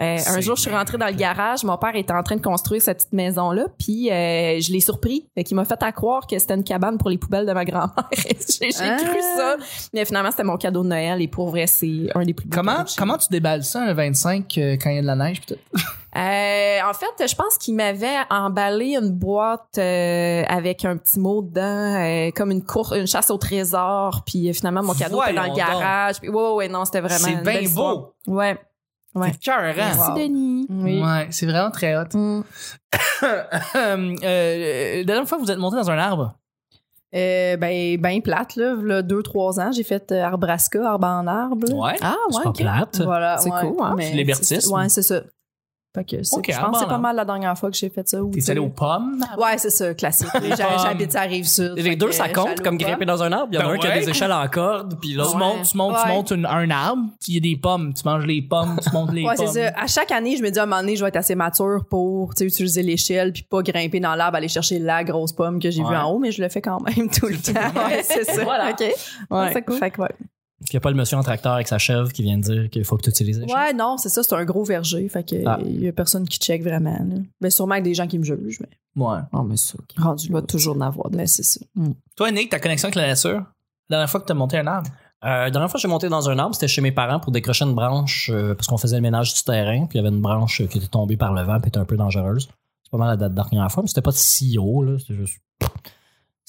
Euh, 0.01 0.17
un 0.27 0.41
jour, 0.41 0.55
je 0.55 0.63
suis 0.63 0.71
rentrée 0.71 0.97
dans 0.97 1.05
le 1.05 1.13
garage, 1.13 1.63
mon 1.63 1.77
père 1.77 1.95
était 1.95 2.11
en 2.13 2.23
train 2.23 2.37
de 2.37 2.41
construire 2.41 2.81
cette 2.81 2.97
petite 2.97 3.13
maison-là, 3.13 3.65
puis 3.77 4.09
euh, 4.11 4.59
je 4.59 4.71
l'ai 4.71 4.79
surpris. 4.79 5.27
Fait 5.35 5.43
qu'il 5.43 5.55
m'a 5.55 5.63
fait 5.65 5.83
à 5.83 5.91
croire 5.91 6.25
que 6.25 6.39
c'était 6.39 6.55
une 6.55 6.63
cabane 6.63 6.97
pour 6.97 7.11
les 7.11 7.19
poubelles 7.19 7.45
de 7.45 7.53
ma 7.53 7.63
grand-mère. 7.63 8.09
j'ai 8.11 8.71
j'ai 8.71 8.77
Ah. 8.81 8.97
cru 8.97 9.19
ça. 9.37 9.57
Mais 9.93 10.05
finalement, 10.05 10.31
c'était 10.31 10.43
mon 10.43 10.57
cadeau 10.57 10.81
de 10.81 10.87
Noël, 10.89 11.21
et 11.21 11.27
pour 11.27 11.49
vrai, 11.51 11.67
c'est 11.67 12.07
un 12.15 12.25
des 12.25 12.33
plus 12.33 12.47
beaux 12.47 12.57
Comment, 12.57 12.83
comment 12.97 13.17
tu 13.19 13.27
déballes 13.29 13.63
ça, 13.63 13.83
un 13.83 13.93
25, 13.93 14.57
euh, 14.57 14.77
quand 14.81 14.89
il 14.89 14.95
y 14.95 14.99
a 14.99 15.01
de 15.03 15.07
la 15.07 15.15
neige? 15.15 15.41
tout? 15.45 15.53
Euh, 16.17 16.79
en 16.89 16.93
fait, 16.93 17.27
je 17.27 17.35
pense 17.35 17.57
qu'il 17.59 17.75
m'avait 17.75 18.17
emballé 18.31 18.95
une 18.95 19.11
boîte 19.11 19.77
euh, 19.77 20.43
avec 20.47 20.83
un 20.83 20.97
petit 20.97 21.19
mot 21.19 21.43
dedans, 21.43 21.61
euh, 21.61 22.31
comme 22.35 22.49
une 22.51 22.63
course, 22.63 22.93
une 22.95 23.05
chasse 23.05 23.29
au 23.29 23.37
trésor. 23.37 24.23
Puis 24.25 24.51
finalement, 24.53 24.81
mon 24.81 24.93
cadeau 24.93 25.21
était 25.21 25.33
dans 25.33 25.43
le 25.43 25.53
garage. 25.55 26.19
Puis 26.19 26.29
ouais, 26.29 26.51
ouais, 26.53 26.67
non, 26.69 26.85
c'était 26.85 27.01
vraiment. 27.01 27.19
C'est 27.19 27.33
bien 27.35 27.41
belle 27.43 27.63
histoire. 27.65 27.95
beau. 27.97 28.13
Ouais. 28.27 28.57
Ouais. 29.15 29.31
C'est 29.33 29.39
cœurant. 29.39 29.73
Merci, 29.75 30.11
Denis. 30.15 30.67
Oui. 30.69 31.01
Ouais, 31.03 31.27
c'est 31.31 31.45
vraiment 31.45 31.71
très 31.71 31.95
hot. 31.95 32.05
Mm. 32.13 32.41
la 33.73 35.03
dernière 35.03 35.27
fois 35.27 35.37
que 35.37 35.43
vous 35.43 35.51
êtes 35.51 35.57
monté 35.59 35.75
dans 35.77 35.89
un 35.91 35.97
arbre, 35.97 36.33
Euh, 37.15 37.55
ben, 37.57 37.97
ben 38.01 38.21
plate, 38.21 38.57
là. 38.57 38.75
Là, 38.83 39.01
deux, 39.01 39.23
trois 39.23 39.59
ans, 39.61 39.71
j'ai 39.71 39.83
fait 39.83 40.11
euh, 40.11 40.23
Arbrasca, 40.23 40.89
arbre 40.91 41.07
en 41.07 41.25
arbre. 41.25 41.65
là. 41.69 41.75
ouais. 41.75 41.95
Ah, 42.01 42.15
C'est 42.29 42.37
ouais. 42.37 42.43
pas 42.43 42.49
ok. 42.49 42.57
plate. 42.57 43.01
Voilà. 43.01 43.37
C'est 43.37 43.49
ouais. 43.49 43.61
cool, 43.61 43.77
hein? 43.81 43.93
Mais 43.97 44.11
Libertisme. 44.11 44.59
c'est- 44.61 44.73
Ouais, 44.73 44.89
c'est 44.89 45.03
ça. 45.03 45.21
Fait 45.95 46.03
que 46.03 46.21
c'est- 46.21 46.35
Ok, 46.35 46.45
je 46.51 46.59
pense 46.59 46.71
que 46.73 46.79
c'est 46.79 46.85
pas 46.87 46.97
mal 46.99 47.15
la 47.15 47.25
dernière 47.25 47.57
fois 47.57 47.71
que 47.71 47.75
j'ai 47.77 47.89
fait 47.89 48.07
ça. 48.07 48.21
ou, 48.21 48.29
tu 48.29 48.35
T'es 48.35 48.41
sais. 48.41 48.51
allé 48.51 48.59
aux 48.59 48.69
pommes? 48.69 49.19
Ouais, 49.37 49.57
c'est 49.57 49.71
ça, 49.71 49.95
classique. 49.95 50.27
Pommes. 50.31 50.43
J'habite 50.83 51.15
à 51.15 51.21
Rive-Sud. 51.21 51.73
Les 51.77 51.95
deux, 51.95 52.11
ça 52.11 52.29
compte 52.29 52.61
comme 52.61 52.77
grimper 52.77 53.05
dans 53.05 53.23
un 53.23 53.31
arbre. 53.31 53.47
Il 53.51 53.55
y 53.55 53.57
en 53.57 53.61
a 53.61 53.63
Ben 53.63 53.73
un 53.73 53.77
qui 53.79 53.87
a 53.87 53.89
ouais. 53.91 53.99
des 54.01 54.09
échelles 54.09 54.31
en 54.31 54.47
corde, 54.47 54.99
puis 55.01 55.13
l'autre. 55.13 55.31
Tu 55.31 55.37
montes, 55.37 55.63
tu 55.71 55.75
montes, 55.77 55.95
tu 55.95 56.07
Ouais. 56.07 56.13
montes 56.15 56.31
une- 56.31 56.45
un 56.45 56.69
arbre, 56.69 57.01
il 57.27 57.33
y 57.33 57.37
a 57.37 57.39
des 57.39 57.57
pommes, 57.59 57.93
tu 57.95 58.03
manges 58.05 58.25
les 58.27 58.41
pommes, 58.43 58.77
tu 58.83 58.91
montes 58.91 59.11
les 59.11 59.23
Ouais, 59.25 59.35
pommes. 59.35 59.47
c'est 59.47 59.69
ça. 59.71 59.73
À 59.75 59.87
chaque 59.87 60.11
année, 60.11 60.35
je 60.37 60.43
me 60.43 60.51
dis 60.51 60.59
à 60.59 60.63
un 60.63 60.65
moment 60.67 60.81
donné, 60.81 60.95
je 60.97 61.01
vais 61.01 61.07
être 61.09 61.15
assez 61.15 61.33
mature 61.35 61.85
pour 61.89 62.35
tu 62.35 62.39
sais, 62.43 62.45
utiliser 62.45 62.83
l'échelle 62.83 63.33
puis 63.33 63.43
pas 63.49 63.63
grimper 63.63 63.99
dans 63.99 64.13
l'arbre, 64.13 64.37
aller 64.37 64.49
chercher 64.49 64.77
la 64.77 65.03
grosse 65.03 65.31
pomme 65.33 65.59
que 65.59 65.71
j'ai 65.71 65.81
Ouais. 65.81 65.89
vue 65.89 65.95
en 65.95 66.11
haut, 66.11 66.19
mais 66.19 66.31
je 66.31 66.43
le 66.43 66.49
fais 66.49 66.61
quand 66.61 66.79
même 66.81 67.09
tout 67.09 67.25
le 67.27 67.37
temps. 67.37 67.53
Ouais, 67.87 68.03
c'est 68.03 68.23
ça. 68.25 68.43
Voilà. 68.43 68.69
OK. 68.71 68.83
Ouais. 69.31 69.49
c'est 69.53 69.61
cool. 69.63 69.77
Fait 69.77 69.89
que 69.89 70.01
ouais. 70.01 70.09
Puis 70.59 70.69
il 70.71 70.75
n'y 70.75 70.77
a 70.77 70.81
pas 70.81 70.89
le 70.89 70.95
monsieur 70.95 71.17
en 71.17 71.23
tracteur 71.23 71.53
avec 71.53 71.67
sa 71.67 71.77
chèvre 71.77 72.11
qui 72.11 72.23
vient 72.23 72.37
de 72.37 72.41
dire 72.43 72.69
qu'il 72.71 72.83
faut 72.83 72.97
que 72.97 73.03
tu 73.03 73.09
utilises 73.11 73.39
les 73.39 73.53
Ouais, 73.53 73.73
non, 73.73 73.97
c'est 73.97 74.09
ça, 74.09 74.23
c'est 74.23 74.33
un 74.33 74.43
gros 74.43 74.63
verger. 74.63 75.07
Fait 75.07 75.23
que 75.23 75.35
Ah. 75.45 75.59
il 75.63 75.81
y 75.83 75.87
a 75.87 75.91
personne 75.93 76.27
qui 76.27 76.39
check 76.39 76.63
vraiment. 76.63 76.97
Là. 76.97 77.15
Mais 77.41 77.49
sûrement 77.51 77.73
avec 77.73 77.83
des 77.83 77.93
gens 77.93 78.07
qui 78.07 78.17
me 78.17 78.23
jugent, 78.23 78.59
mais 78.61 78.69
Ouais. 79.03 79.19
Oh, 79.33 79.43
mais 79.43 79.57
ça, 79.57 79.75
rendu 79.97 80.31
va 80.31 80.41
toujours 80.41 80.75
en 80.75 80.81
avoir. 80.81 81.11
de- 81.11 81.17
Mais 81.17 81.27
c'est 81.27 81.43
ça. 81.43 81.59
Toi, 82.15 82.31
Nick, 82.31 82.49
ta 82.49 82.59
connexion 82.59 82.87
avec 82.87 82.95
la 82.95 83.05
nature, 83.07 83.43
la 83.89 83.97
dernière 83.97 84.09
fois 84.09 84.19
que 84.19 84.25
t'as 84.25 84.33
monté 84.33 84.57
un 84.57 84.65
arbre? 84.65 84.89
Euh, 85.23 85.27
la 85.45 85.51
dernière 85.51 85.69
fois 85.69 85.77
que 85.77 85.81
j'ai 85.83 85.87
monté 85.87 86.09
dans 86.09 86.27
un 86.29 86.39
arbre, 86.39 86.55
c'était 86.55 86.67
chez 86.67 86.81
mes 86.81 86.91
parents 86.91 87.19
pour 87.19 87.31
décrocher 87.31 87.65
une 87.65 87.75
branche 87.75 88.31
euh, 88.33 88.55
parce 88.55 88.65
qu'on 88.67 88.77
faisait 88.77 88.95
le 88.97 89.01
ménage 89.03 89.33
du 89.35 89.43
terrain, 89.43 89.85
puis 89.85 89.97
il 89.99 90.01
y 90.01 90.05
avait 90.05 90.13
une 90.15 90.21
branche 90.21 90.61
euh, 90.61 90.65
qui 90.67 90.79
était 90.79 90.87
tombée 90.87 91.17
par 91.17 91.33
le 91.33 91.43
vent, 91.43 91.59
puis 91.59 91.69
était 91.69 91.77
un 91.79 91.85
peu 91.85 91.97
dangereuse. 91.97 92.47
C'est 92.83 92.91
pas 92.91 92.97
mal 92.97 93.09
la 93.09 93.17
date 93.17 93.33
dernière 93.33 93.71
fois, 93.71 93.83
mais 93.83 93.87
c'était 93.89 94.01
pas 94.01 94.11
si 94.11 94.57
haut, 94.57 94.83
là. 94.83 94.97
C'était 94.97 95.13
juste. 95.15 95.37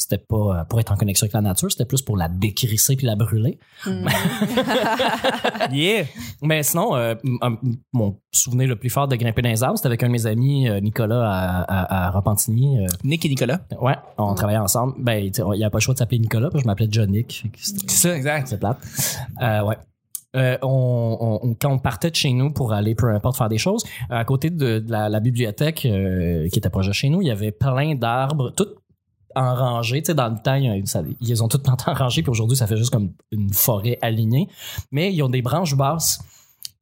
C'était 0.00 0.18
pas 0.18 0.36
euh, 0.60 0.64
pour 0.64 0.78
être 0.78 0.92
en 0.92 0.96
connexion 0.96 1.24
avec 1.24 1.32
la 1.34 1.40
nature, 1.40 1.70
c'était 1.72 1.84
plus 1.84 2.02
pour 2.02 2.16
la 2.16 2.28
décrisser 2.28 2.94
puis 2.94 3.04
la 3.04 3.16
brûler. 3.16 3.58
Yeah! 5.72 6.04
Mais 6.42 6.62
sinon, 6.62 6.94
euh, 6.96 7.14
mon 7.92 8.16
souvenir 8.32 8.68
le 8.68 8.76
plus 8.76 8.90
fort 8.90 9.08
de 9.08 9.16
grimper 9.16 9.42
dans 9.42 9.48
les 9.48 9.62
arbres, 9.62 9.76
c'était 9.76 9.88
avec 9.88 10.02
un 10.02 10.06
de 10.06 10.12
mes 10.12 10.26
amis, 10.26 10.68
euh, 10.68 10.80
Nicolas, 10.80 11.28
à, 11.28 11.62
à, 11.62 12.06
à 12.06 12.10
Repentigny. 12.10 12.78
Nick 13.04 13.24
et 13.24 13.28
Nicolas. 13.28 13.60
ouais, 13.80 13.96
on 14.18 14.34
travaillait 14.34 14.60
ensemble. 14.60 14.94
Ben, 14.98 15.30
tu 15.30 15.42
sais, 15.42 15.48
il 15.54 15.58
n'y 15.58 15.64
a 15.64 15.70
pas 15.70 15.78
le 15.78 15.82
choix 15.82 15.94
de 15.94 15.98
s'appeler 15.98 16.18
Nicolas, 16.20 16.50
puis 16.50 16.60
je 16.60 16.66
m'appelais 16.66 16.88
John 16.90 17.10
Nick. 17.10 17.44
C'est 17.56 17.90
ça, 17.90 18.16
exact. 18.16 18.48
C'est 18.48 18.58
plate. 18.58 18.78
Euh, 19.42 19.62
ouais. 19.64 19.76
Euh, 20.36 20.58
on, 20.62 21.16
on- 21.42 21.48
on- 21.48 21.54
quand 21.54 21.72
on 21.72 21.78
partait 21.78 22.10
de 22.10 22.14
chez 22.16 22.32
nous 22.32 22.50
pour 22.52 22.72
aller 22.72 22.94
peu 22.94 23.08
importe 23.12 23.36
faire 23.38 23.48
des 23.48 23.58
choses, 23.58 23.82
à 24.10 24.24
côté 24.24 24.50
de, 24.50 24.78
de 24.78 24.90
la, 24.92 25.08
la 25.08 25.20
bibliothèque 25.20 25.86
euh, 25.86 26.48
qui 26.50 26.58
était 26.58 26.68
proche 26.70 26.86
de 26.86 26.92
chez 26.92 27.08
nous, 27.08 27.22
il 27.22 27.28
y 27.28 27.30
avait 27.30 27.50
plein 27.50 27.94
d'arbres, 27.94 28.50
tout 28.50 28.66
en 29.38 29.54
rangée. 29.54 30.02
Tu 30.02 30.07
sais, 30.07 30.14
dans 30.14 30.28
le 30.28 30.37
temps, 30.42 30.54
il 30.54 30.64
y 30.64 30.68
a- 30.68 30.87
ça- 30.87 31.02
ils 31.21 31.28
les 31.28 31.40
ont 31.42 31.49
toutes 31.49 31.68
en 31.68 31.76
rangée, 31.95 32.23
puis 32.23 32.30
aujourd'hui, 32.30 32.57
ça 32.57 32.66
fait 32.66 32.76
juste 32.76 32.90
comme 32.90 33.12
une 33.30 33.52
forêt 33.52 33.99
alignée. 34.02 34.49
Mais 34.90 35.12
ils 35.12 35.23
ont 35.23 35.28
des 35.28 35.42
branches 35.42 35.75
basses. 35.75 36.21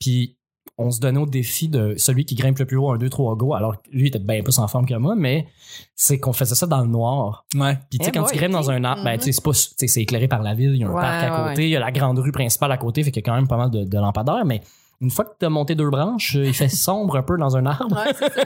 Puis 0.01 0.37
on 0.79 0.91
se 0.91 1.01
donnait 1.01 1.19
au 1.21 1.25
défi 1.27 1.69
de 1.69 1.95
celui 1.97 2.27
qui 2.27 2.35
grimpe 2.35 2.59
le 2.59 2.67
plus 2.67 2.77
haut, 2.77 2.91
un, 2.91 2.99
deux, 2.99 3.09
trois 3.09 3.35
go. 3.35 3.55
Alors 3.55 3.77
lui, 3.93 4.03
il 4.03 4.07
était 4.09 4.19
bien 4.19 4.43
plus 4.43 4.59
en 4.59 4.69
forme 4.69 4.85
que 4.85 4.95
moi, 4.95 5.15
mais 5.17 5.47
c'est 5.95 6.19
qu'on 6.21 6.35
faisait 6.35 6.55
ça 6.55 6.67
dans 6.67 6.83
le 6.83 6.89
noir. 6.89 7.47
Ouais. 7.55 7.79
Puis 7.89 7.99
tu 7.99 8.05
sais, 8.05 8.11
Eh 8.11 8.13
quand 8.19 8.23
boy, 8.25 8.33
tu 8.33 8.37
grimpes 8.39 8.53
dans 8.53 8.71
un 8.71 8.85
arbre, 8.85 9.03
ben, 9.03 9.13
Mhm. 9.13 9.19
tu 9.19 9.25
sais, 9.25 9.33
c'est 9.33 9.43
pas, 9.45 9.53
tu 9.53 9.59
sais, 9.77 9.87
c'est 9.87 10.03
éclairé 10.03 10.29
par 10.29 10.43
la 10.43 10.53
ville, 10.55 10.73
il 10.75 10.81
y 10.81 10.85
a 10.85 10.89
un 10.89 10.93
Ouais, 10.93 11.01
parc 11.01 11.23
à 11.25 11.43
ouais, 11.45 11.49
côté, 11.51 11.65
il 11.65 11.71
y 11.71 11.77
a 11.77 11.81
la 11.81 11.91
grande 11.93 12.19
rue 12.19 12.31
principale 12.33 12.73
à 12.73 12.77
côté, 12.77 13.03
fait 13.03 13.11
qu'il 13.11 13.23
y 13.23 13.25
a 13.25 13.31
quand 13.31 13.37
même 13.37 13.49
pas 13.49 13.57
mal 13.57 13.71
de, 13.71 13.85
de 13.85 13.99
lampadaires, 13.99 14.45
mais 14.45 14.61
une 15.01 15.11
fois 15.11 15.25
que 15.25 15.31
t'as 15.39 15.49
monté 15.49 15.75
deux 15.75 15.89
branches, 15.89 16.37
euh, 16.37 16.45
il 16.47 16.53
fait 16.55 16.69
sombre 16.69 17.17
un 17.17 17.23
peu 17.23 17.39
dans 17.39 17.57
un 17.57 17.65
arbre. 17.65 17.97
Ouais, 17.97 18.13
c'est 18.19 18.33
ça. 18.35 18.43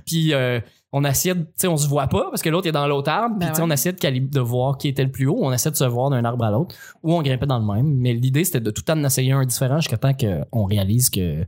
puis 0.06 0.34
euh, 0.34 0.58
on 0.92 1.04
essayait, 1.04 1.34
de- 1.34 1.40
tu 1.40 1.48
sais, 1.56 1.68
on 1.68 1.76
se 1.76 1.88
voit 1.88 2.06
pas 2.06 2.28
parce 2.30 2.42
que 2.42 2.50
l'autre 2.50 2.66
est 2.68 2.72
dans 2.72 2.86
l'autre 2.86 3.10
arbre, 3.10 3.36
puis 3.38 3.46
Ben 3.46 3.52
tu 3.52 3.56
sais, 3.56 3.62
ouais. 3.62 3.68
on 3.68 3.72
essayait 3.72 3.92
de, 3.94 4.28
de 4.28 4.40
voir 4.40 4.76
qui 4.76 4.88
était 4.88 5.04
le 5.04 5.10
plus 5.10 5.26
haut, 5.26 5.38
on 5.40 5.52
essayait 5.52 5.70
de 5.72 5.76
se 5.76 5.84
voir 5.84 6.10
d'un 6.10 6.24
arbre 6.24 6.44
à 6.44 6.50
l'autre, 6.50 6.74
ou 7.02 7.14
on 7.14 7.22
grimpait 7.22 7.46
dans 7.46 7.58
le 7.58 7.64
même. 7.64 7.94
Mais 7.96 8.12
l'idée, 8.12 8.44
c'était 8.44 8.60
de 8.60 8.70
tout 8.70 8.82
le 8.86 8.92
temps 8.92 9.00
en 9.00 9.04
essayer 9.04 9.32
un 9.32 9.44
différent 9.44 9.78
jusqu'à 9.78 9.96
temps 9.96 10.12
qu'on 10.14 10.64
réalise 10.64 11.08
que 11.10 11.44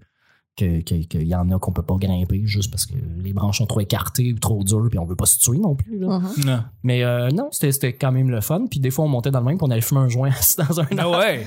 que- 0.56 0.82
que- 0.82 0.94
qu'il 1.06 1.26
y 1.26 1.34
en 1.34 1.50
a 1.50 1.58
qu'on 1.58 1.72
peut 1.72 1.82
pas 1.82 1.96
grimper 1.96 2.42
juste 2.44 2.70
parce 2.70 2.86
que 2.86 2.94
les 3.22 3.32
branches 3.32 3.58
sont 3.58 3.66
trop 3.66 3.80
écartées 3.80 4.32
ou 4.32 4.38
trop 4.38 4.62
dures 4.62 4.86
puis 4.88 4.98
on 4.98 5.04
veut 5.04 5.16
pas 5.16 5.26
se 5.26 5.38
tuer 5.38 5.58
non 5.58 5.74
plus. 5.74 5.98
là. 5.98 6.20
Non. 6.46 6.60
Mais 6.84 7.02
euh, 7.02 7.28
non, 7.30 7.48
c'était 7.50 7.72
c'était 7.72 7.92
quand 7.92 8.12
même 8.12 8.30
le 8.30 8.40
fun. 8.40 8.66
Puis 8.70 8.78
des 8.80 8.90
fois, 8.90 9.04
on 9.04 9.08
montait 9.08 9.30
dans 9.32 9.40
le 9.40 9.46
même 9.46 9.58
puis 9.58 9.66
on 9.66 9.70
allait 9.70 9.80
fumer 9.80 10.00
un 10.02 10.08
joint 10.08 10.30
dans 10.58 10.80
un 10.80 10.86
Ah 10.96 11.02
arbre. 11.02 11.18
ouais. 11.18 11.44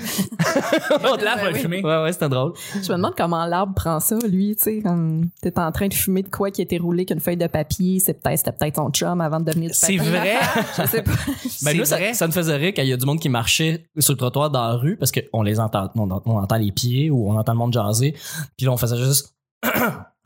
L'autre 1.04 1.24
Ben 1.24 1.54
oui. 1.54 1.60
fumer. 1.60 1.82
Ouais, 1.84 2.04
ouais, 2.04 2.12
c'était 2.14 2.30
drôle. 2.30 2.54
Je 2.74 2.92
me 2.92 2.98
demande 2.98 3.14
comment 3.18 3.46
l'arbre 3.46 3.74
prend 3.74 4.00
ça, 4.00 4.18
lui, 4.28 4.56
tu 4.56 4.64
sais, 4.64 4.82
comme 4.82 5.30
t'es 5.42 5.58
en 5.60 5.72
train 5.72 5.88
de 5.88 5.94
fumer 5.94 6.24
de 6.24 6.30
quoi 6.30 6.52
qui 6.52 6.62
était 6.62 6.78
roulé 6.78 7.06
qu'une 7.06 7.20
feuille 7.20 7.38
de 7.38 7.48
papier, 7.48 8.00
c'est 8.00 8.14
peut-être 8.14 8.38
c'était 8.40 8.52
peut-être 8.52 8.76
son 8.76 8.90
chum 8.90 9.22
avant 9.22 9.40
de 9.40 9.46
devenir 9.46 9.70
du 9.70 9.76
C'est 9.76 9.98
vrai. 9.98 10.36
Je 10.78 10.86
sais 10.88 11.02
pas. 11.04 11.12
Ben, 11.64 11.72
C'est 11.72 11.78
nous, 11.78 11.86
ça, 11.86 11.96
vrai. 11.98 12.14
ça 12.14 12.28
me 12.28 12.32
faisait 12.32 12.56
rire 12.56 12.74
quand 12.76 12.82
il 12.84 12.90
y 12.90 12.94
a 12.94 12.98
du 12.98 13.06
monde 13.06 13.20
qui 13.20 13.30
marchait 13.30 13.86
sur 14.00 14.14
le 14.14 14.18
trottoir 14.18 14.50
dans 14.52 14.68
la 14.68 14.74
rue 14.76 14.96
parce 14.98 15.12
qu'on 15.12 15.42
les 15.42 15.60
entend, 15.60 15.90
on, 15.96 16.10
on 16.26 16.38
entend 16.38 16.58
les 16.58 16.72
pieds 16.72 17.10
ou 17.10 17.30
on 17.32 17.38
entend 17.38 17.54
le 17.54 17.58
monde 17.58 17.74
jaser. 17.74 18.14
Puis 18.58 18.66
là, 18.66 18.72
on 18.74 18.78
faisait 18.78 18.97
juste. 18.98 19.34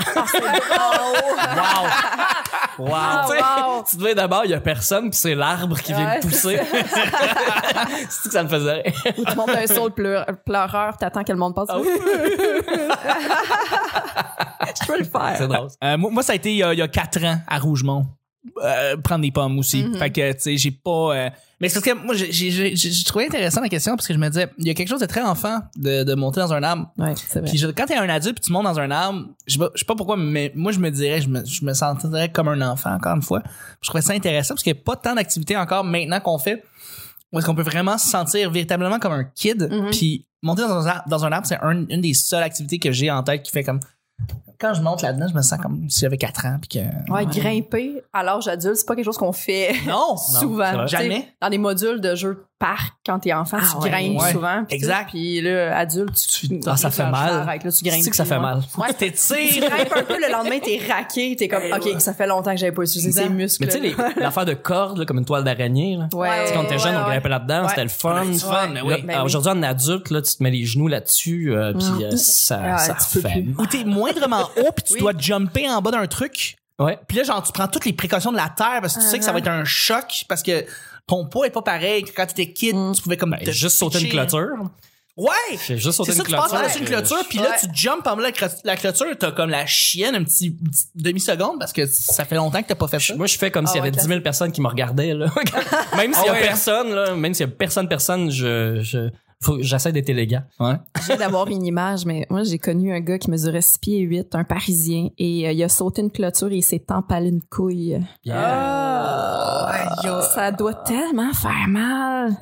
Wow! 0.02 1.86
Wow! 2.80 2.90
Ah, 2.96 3.28
wow. 3.78 3.84
Tu 3.88 3.98
te 3.98 4.08
dis 4.08 4.16
d'abord, 4.16 4.46
il 4.46 4.52
y 4.52 4.54
a 4.56 4.60
personne, 4.62 5.10
puis 5.12 5.20
c'est 5.20 5.36
l'arbre 5.36 5.78
qui 5.80 5.94
vient 5.94 6.16
de 6.16 6.22
pousser. 6.22 6.60
c'est 8.10 8.30
que 8.30 8.34
ça 8.34 8.44
me 8.44 8.50
faisait 8.50 8.82
rire. 8.82 8.94
Ou 9.18 9.26
tu 9.26 9.36
montes 9.36 9.50
un 9.50 9.68
saut 9.68 9.90
de 9.90 9.94
pleur- 9.94 10.26
pleureur, 10.46 10.98
t'attends 10.98 11.24
que 11.24 11.32
le 11.32 11.38
monde 11.38 11.54
passe. 11.54 11.68
Ah 11.70 11.78
oui. 11.80 11.88
Je 14.82 14.86
peux 14.88 14.98
le 14.98 15.04
faire. 15.04 15.36
C'est 15.38 15.48
drôle. 15.48 15.68
Euh, 15.84 15.98
moi, 15.98 16.10
moi, 16.12 16.24
ça 16.24 16.32
a 16.32 16.36
été 16.36 16.52
il 16.52 16.58
y 16.58 16.64
a, 16.64 16.74
il 16.74 16.80
y 16.80 16.82
a 16.82 16.88
quatre 16.88 17.24
ans 17.24 17.38
à 17.48 17.60
Rougemont. 17.60 18.06
Euh, 18.64 18.98
prendre 18.98 19.22
des 19.22 19.32
pommes 19.32 19.60
aussi. 19.60 19.84
Mhm. 19.84 19.98
Fait 20.00 20.10
que, 20.10 20.32
tu 20.34 20.40
sais, 20.40 20.58
j'ai 20.58 20.72
pas... 20.72 21.16
euh, 21.16 21.30
Mais 21.60 21.70
c'est 21.70 21.80
parce 21.80 21.86
que 22.00 22.04
moi, 22.06 22.16
j'ai- 22.16 22.32
j'ai 22.32 22.50
j'ai- 22.52 22.76
j'ai 22.76 23.04
trouvé 23.04 23.26
intéressant 23.28 23.62
la 23.62 23.70
question 23.70 23.96
parce 23.96 24.08
que 24.08 24.16
je 24.16 24.18
me 24.18 24.28
disais, 24.30 24.50
il 24.58 24.66
y 24.66 24.72
a 24.72 24.74
quelque 24.74 24.88
chose 24.88 25.00
de 25.00 25.06
très 25.06 25.22
enfant 25.22 25.60
de, 25.76 26.02
de 26.04 26.16
monter 26.16 26.40
dans 26.40 26.52
un 26.52 26.64
arbre. 26.64 26.92
Ouais, 26.98 27.14
vrai. 27.14 27.42
Puis 27.44 27.60
je- 27.60 27.68
quand 27.68 27.86
t'es 27.86 27.96
un 27.96 28.10
adulte 28.10 28.38
puis 28.38 28.46
tu 28.46 28.52
montes 28.52 28.64
dans 28.64 28.80
un 28.80 28.90
arbre, 28.90 29.28
je 29.46 29.54
sais 29.54 29.60
pas, 29.60 29.70
je 29.76 29.80
sais 29.82 29.86
pas 29.86 29.94
pourquoi, 29.96 30.18
mais 30.18 30.52
moi 30.56 30.72
je 30.72 30.80
me 30.80 30.90
dirais, 30.90 31.22
je 31.22 31.30
me, 31.30 31.46
je 31.46 31.64
me 31.64 31.74
sentirais 31.76 32.32
comme 32.32 32.48
un 32.48 32.62
enfant 32.68 32.96
encore 32.96 33.16
une 33.16 33.22
fois. 33.22 33.44
Je 33.80 33.90
trouvais 33.90 34.02
ça 34.02 34.14
intéressant 34.14 34.56
parce 34.56 34.64
qu'il 34.64 34.74
n'y 34.74 34.80
a 34.80 34.84
pas 34.84 34.96
tant 34.96 35.14
d'activités 35.14 35.56
encore 35.56 35.84
maintenant 35.84 36.20
qu'on 36.20 36.40
fait 36.40 36.64
où 37.32 37.38
est-ce 37.38 37.46
qu'on 37.46 37.54
peut 37.56 37.62
vraiment 37.62 38.00
se 38.00 38.10
sentir 38.10 38.50
véritablement 38.50 38.98
comme 38.98 39.14
un 39.14 39.24
kid. 39.24 39.70
Mhm. 39.72 39.92
Puis 39.92 40.26
monter 40.42 40.64
dans 40.64 40.88
un 40.88 40.90
arbre, 40.90 41.04
dans 41.08 41.24
un 41.26 41.32
arbre, 41.32 41.46
c'est 41.46 41.60
un- 41.62 41.86
une 41.88 42.02
des 42.02 42.16
seules 42.16 42.42
activités 42.42 42.80
que 42.80 42.92
j'ai 42.92 43.12
en 43.12 43.22
tête 43.22 43.44
qui 43.44 43.52
fait 43.52 43.64
comme 43.64 43.80
quand 44.62 44.74
je 44.76 44.82
monte 44.82 45.02
là-dedans, 45.02 45.28
je 45.28 45.34
me 45.36 45.42
sens 45.42 45.60
comme 45.60 45.90
si 45.90 46.02
j'avais 46.02 46.18
4 46.18 46.46
ans 46.46 46.58
puis 46.62 46.80
que 46.80 47.12
Ouais, 47.12 47.26
grimper 47.26 48.04
à 48.14 48.24
l'âge 48.24 48.48
adulte, 48.48 48.76
c'est 48.76 48.86
pas 48.86 48.96
quelque 48.96 49.06
chose 49.06 49.18
qu'on 49.18 49.34
fait 49.34 49.74
non, 49.88 50.16
souvent. 50.40 50.86
Jamais. 50.88 51.34
Dans 51.42 51.50
des 51.50 51.58
modules 51.58 52.00
de 52.00 52.16
jeux 52.16 52.46
parc, 52.62 52.94
quand 53.06 53.18
t'es 53.20 53.34
enfant, 53.34 53.58
Ah 53.60 53.66
tu 53.72 53.78
ouais. 53.84 53.90
grimpes 53.90 54.22
Ouais. 54.22 54.32
souvent. 54.32 54.64
Exact. 54.70 55.10
Puis 55.10 55.42
là, 55.42 55.76
adulte, 55.78 56.16
tu, 56.16 56.60
Ah, 56.68 56.78
ça 56.78 56.92
fait 56.92 57.10
mal. 57.10 57.46
Là, 57.46 57.58
tu 57.60 57.72
sais 57.72 58.10
que 58.10 58.16
ça 58.16 58.24
fait 58.24 58.40
mal. 58.40 58.62
Ouais. 58.78 58.94
T'es 58.98 59.12
tu 59.12 59.60
grimpes 59.60 59.94
un 59.96 60.04
peu, 60.04 60.18
le 60.20 60.32
lendemain, 60.32 60.60
t'es 60.60 60.80
raqué, 60.88 61.36
t'es 61.36 61.48
comme, 61.48 61.64
OK, 61.74 62.00
ça 62.00 62.14
fait 62.14 62.28
longtemps 62.28 62.52
que 62.52 62.58
j'avais 62.58 62.72
pas 62.72 62.84
utilisé 62.84 63.12
ces 63.12 63.30
muscles. 63.30 63.66
Mais 63.66 63.72
tu 63.74 63.82
sais, 63.96 63.96
l'affaire 64.22 64.46
de 64.46 64.54
corde, 64.54 65.00
là, 65.00 65.06
comme 65.06 65.18
une 65.18 65.26
toile 65.26 65.44
d'araignée, 65.44 65.98
là. 65.98 66.08
Ouais. 66.14 66.30
Tu 66.44 66.48
sais, 66.50 66.54
quand 66.54 66.66
t'es 66.66 66.78
jeune, 66.78 66.96
on 66.96 67.00
ouais. 67.06 67.10
grimpait 67.14 67.30
là-dedans, 67.30 67.64
Ouais. 67.64 67.70
c'était 67.70 67.84
le 67.84 67.90
fun. 67.90 68.24
Fun, 68.40 68.68
mais 68.70 68.76
Là, 68.76 68.86
oui. 68.86 69.02
Ben 69.02 69.10
alors, 69.10 69.24
oui. 69.24 69.26
Aujourd'hui, 69.26 69.52
en 69.52 69.64
adulte, 69.64 70.10
là, 70.12 70.22
tu 70.22 70.36
te 70.36 70.44
mets 70.44 70.52
les 70.52 70.66
genoux 70.66 70.88
là-dessus, 70.88 71.52
euh, 71.54 71.74
puis 71.74 72.06
euh, 72.06 72.16
ça, 72.16 72.60
Ah, 72.64 72.78
ça 72.78 72.96
fait. 72.96 73.46
Ou 73.58 73.66
t'es 73.66 73.84
moindrement 73.84 74.44
haut 74.58 74.72
puis 74.76 74.84
tu 74.94 75.00
dois 75.00 75.14
jumper 75.18 75.68
en 75.70 75.82
bas 75.82 75.92
d'un 75.92 76.06
truc. 76.08 76.56
Ouais. 76.80 76.98
Puis 77.08 77.18
là, 77.18 77.24
genre, 77.24 77.44
tu 77.44 77.52
prends 77.52 77.68
toutes 77.68 77.86
les 77.86 77.94
précautions 77.94 78.32
de 78.32 78.38
la 78.38 78.50
terre 78.56 78.80
parce 78.82 78.96
que 78.96 79.02
tu 79.02 79.06
sais 79.08 79.20
que 79.20 79.26
ça 79.26 79.32
va 79.32 79.40
être 79.40 79.48
un 79.48 79.66
choc 79.66 80.26
parce 80.28 80.42
que 80.42 80.66
ton 81.12 81.26
poids 81.26 81.46
est 81.48 81.52
pas 81.52 81.62
pareil 81.62 82.04
que 82.04 82.12
quand 82.16 82.26
t'étais 82.26 82.54
kid. 82.54 82.74
Tu 82.96 83.02
pouvais 83.02 83.18
comme 83.18 83.32
Ben, 83.32 83.44
te 83.44 83.52
juste 83.52 83.76
sauter 83.78 84.00
une 84.00 84.08
clôture. 84.10 84.48
Ouais! 85.18 85.28
J'ai 85.68 85.76
juste 85.78 85.92
sauté 85.98 86.12
C'est 86.14 86.18
ça, 86.20 86.24
une 86.24 86.30
tu 86.30 86.32
passes 86.36 86.48
clôture. 86.48 86.60
par-dessus 86.62 86.80
une 86.80 86.86
clôture, 86.86 87.28
puis 87.28 87.38
là, 87.40 87.50
Ouais. 87.50 87.56
tu 87.62 87.68
jumps 87.76 88.08
en 88.08 88.16
bas 88.16 88.32
de 88.32 88.42
la, 88.42 88.48
la 88.64 88.76
clôture, 88.78 89.08
t'as 89.20 89.32
comme 89.34 89.50
la 89.50 89.66
chienne, 89.66 90.16
un 90.16 90.24
petit, 90.24 90.52
petit 90.52 90.86
demi-seconde, 90.96 91.60
parce 91.60 91.74
que 91.74 91.86
ça 91.86 92.24
fait 92.24 92.36
longtemps 92.36 92.62
que 92.64 92.68
t'as 92.70 92.76
pas 92.76 92.88
fait 92.88 93.00
ça. 93.00 93.16
Moi, 93.18 93.28
je 93.28 93.38
fais 93.38 93.52
comme 93.52 93.68
s'il 93.68 93.76
y 93.76 93.80
Ah, 93.80 93.84
avait 93.84 93.96
ouais, 93.96 94.02
10 94.02 94.08
000 94.08 94.22
personnes 94.22 94.54
qui 94.54 94.62
me 94.62 94.70
regardaient, 94.70 95.14
là. 95.14 95.26
même 95.98 96.14
s'il 96.14 96.26
y 96.26 96.30
a 96.30 96.32
Ah 96.32 96.36
ouais. 96.36 96.42
personne, 96.42 96.96
là, 96.96 97.14
même 97.14 97.34
s'il 97.34 97.46
y 97.46 97.50
a 97.50 97.52
personne, 97.52 97.90
personne, 97.90 98.32
je, 98.32 99.10
j'essaie 99.60 99.92
d'être 99.92 100.10
élégant. 100.10 100.44
Ouais. 100.62 100.76
J'ai 101.06 101.18
d'avoir 101.18 101.48
une 101.50 101.66
image, 101.66 102.06
mais 102.06 102.26
moi, 102.30 102.44
j'ai 102.44 102.58
connu 102.58 102.94
un 102.96 103.02
gars 103.02 103.18
qui 103.20 103.30
mesurait 103.30 103.62
6 103.62 103.80
pieds 103.80 104.00
8, 104.00 104.34
un 104.34 104.46
Parisien, 104.46 105.10
et 105.18 105.46
euh, 105.48 105.52
il 105.52 105.62
a 105.62 105.68
sauté 105.70 106.02
une 106.04 106.10
clôture 106.12 106.52
et 106.54 106.58
il 106.58 106.64
s'est 106.64 106.86
empalé 106.90 107.30
une 107.30 107.42
couille. 107.44 108.00
Ah. 110.10 110.22
Ça 110.34 110.52
doit 110.52 110.74
tellement 110.74 111.34
faire 111.34 111.68
mal. 111.68 112.36